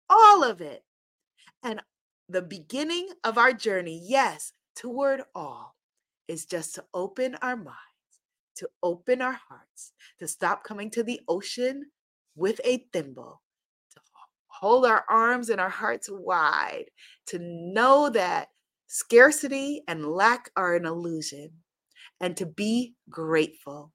All 0.09 0.43
of 0.43 0.61
it. 0.61 0.83
And 1.63 1.81
the 2.27 2.41
beginning 2.41 3.09
of 3.23 3.37
our 3.37 3.53
journey, 3.53 4.01
yes, 4.03 4.53
toward 4.75 5.21
all, 5.35 5.75
is 6.31 6.45
just 6.45 6.75
to 6.75 6.83
open 6.93 7.35
our 7.41 7.57
minds, 7.57 7.77
to 8.55 8.69
open 8.81 9.21
our 9.21 9.37
hearts, 9.49 9.91
to 10.17 10.25
stop 10.25 10.63
coming 10.63 10.89
to 10.89 11.03
the 11.03 11.19
ocean 11.27 11.83
with 12.35 12.61
a 12.63 12.85
thimble, 12.93 13.41
to 13.93 13.99
hold 14.47 14.85
our 14.85 15.03
arms 15.09 15.49
and 15.49 15.59
our 15.59 15.69
hearts 15.69 16.07
wide, 16.09 16.85
to 17.27 17.37
know 17.39 18.09
that 18.09 18.47
scarcity 18.87 19.83
and 19.89 20.07
lack 20.07 20.49
are 20.55 20.73
an 20.77 20.85
illusion, 20.85 21.51
and 22.21 22.37
to 22.37 22.45
be 22.45 22.95
grateful 23.09 23.91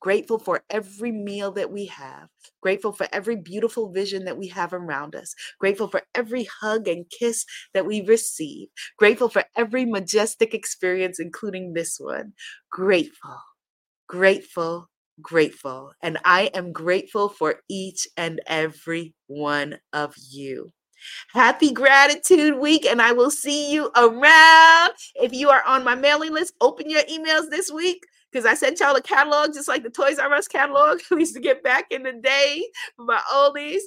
grateful 0.00 0.38
for 0.38 0.64
every 0.70 1.12
meal 1.12 1.52
that 1.52 1.70
we 1.70 1.86
have, 1.86 2.28
grateful 2.62 2.92
for 2.92 3.06
every 3.12 3.36
beautiful 3.36 3.92
vision 3.92 4.24
that 4.24 4.38
we 4.38 4.48
have 4.48 4.72
around 4.72 5.14
us, 5.14 5.34
grateful 5.60 5.88
for 5.88 6.02
every 6.14 6.48
hug 6.60 6.88
and 6.88 7.06
kiss 7.10 7.44
that 7.74 7.86
we 7.86 8.02
receive, 8.02 8.68
grateful 8.98 9.28
for 9.28 9.44
every 9.56 9.84
majestic 9.84 10.54
experience, 10.54 11.20
including 11.20 11.74
this 11.74 11.98
one. 12.00 12.32
Grateful, 12.70 13.38
grateful, 14.08 14.88
grateful. 15.22 15.92
And 16.02 16.18
I 16.24 16.50
am 16.54 16.72
grateful 16.72 17.28
for 17.28 17.60
each 17.68 18.08
and 18.16 18.40
every 18.46 19.14
one 19.26 19.78
of 19.92 20.14
you. 20.30 20.72
Happy 21.32 21.72
Gratitude 21.72 22.58
Week, 22.58 22.86
and 22.86 23.00
I 23.00 23.12
will 23.12 23.30
see 23.30 23.72
you 23.72 23.90
around. 23.96 24.92
If 25.16 25.32
you 25.32 25.50
are 25.50 25.62
on 25.66 25.84
my 25.84 25.94
mailing 25.94 26.32
list, 26.32 26.54
open 26.60 26.90
your 26.90 27.02
emails 27.04 27.50
this 27.50 27.70
week 27.72 28.02
because 28.30 28.46
I 28.46 28.54
sent 28.54 28.80
y'all 28.80 28.94
a 28.94 29.02
catalog 29.02 29.54
just 29.54 29.68
like 29.68 29.82
the 29.82 29.90
Toys 29.90 30.18
R 30.18 30.32
Us 30.32 30.48
catalog. 30.48 31.00
we 31.10 31.20
used 31.20 31.34
to 31.34 31.40
get 31.40 31.62
back 31.62 31.86
in 31.90 32.02
the 32.02 32.12
day 32.12 32.64
for 32.96 33.04
my 33.04 33.20
oldies. 33.32 33.80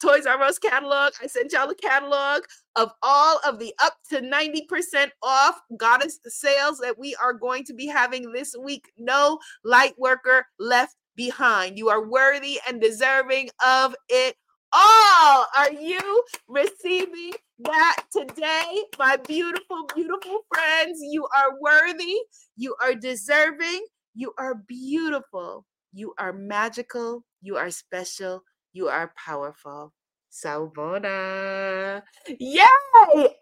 Toys 0.00 0.26
R 0.26 0.40
Us 0.42 0.58
catalog. 0.58 1.12
I 1.22 1.26
sent 1.26 1.52
y'all 1.52 1.68
a 1.68 1.74
catalog 1.74 2.42
of 2.76 2.90
all 3.02 3.40
of 3.46 3.58
the 3.58 3.74
up 3.82 3.94
to 4.10 4.20
90% 4.20 5.10
off 5.22 5.60
goddess 5.76 6.18
sales 6.26 6.78
that 6.78 6.98
we 6.98 7.14
are 7.16 7.34
going 7.34 7.64
to 7.64 7.74
be 7.74 7.86
having 7.86 8.32
this 8.32 8.54
week. 8.58 8.90
No 8.98 9.38
light 9.64 9.94
worker 9.98 10.46
left 10.58 10.96
behind. 11.16 11.78
You 11.78 11.88
are 11.90 12.08
worthy 12.08 12.58
and 12.66 12.80
deserving 12.80 13.50
of 13.64 13.94
it 14.08 14.36
all. 14.72 15.46
Are 15.56 15.72
you 15.72 16.24
receiving 16.48 17.32
that 17.60 18.04
today, 18.12 18.82
my 18.98 19.16
beautiful, 19.16 19.86
beautiful 19.94 20.40
friends? 20.52 21.00
You 21.02 21.26
are 21.26 21.58
worthy, 21.60 22.16
you 22.56 22.74
are 22.82 22.94
deserving, 22.94 23.84
you 24.14 24.32
are 24.38 24.54
beautiful, 24.54 25.64
you 25.92 26.14
are 26.18 26.32
magical, 26.32 27.24
you 27.42 27.56
are 27.56 27.70
special, 27.70 28.42
you 28.72 28.88
are 28.88 29.12
powerful. 29.16 29.92
Salvona. 30.30 32.02
Yay! 32.26 32.64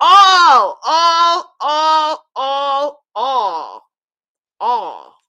All, 0.01 0.81
all, 0.85 1.55
all, 1.61 2.25
all, 2.35 3.05
all, 3.15 3.83
all. 4.59 5.20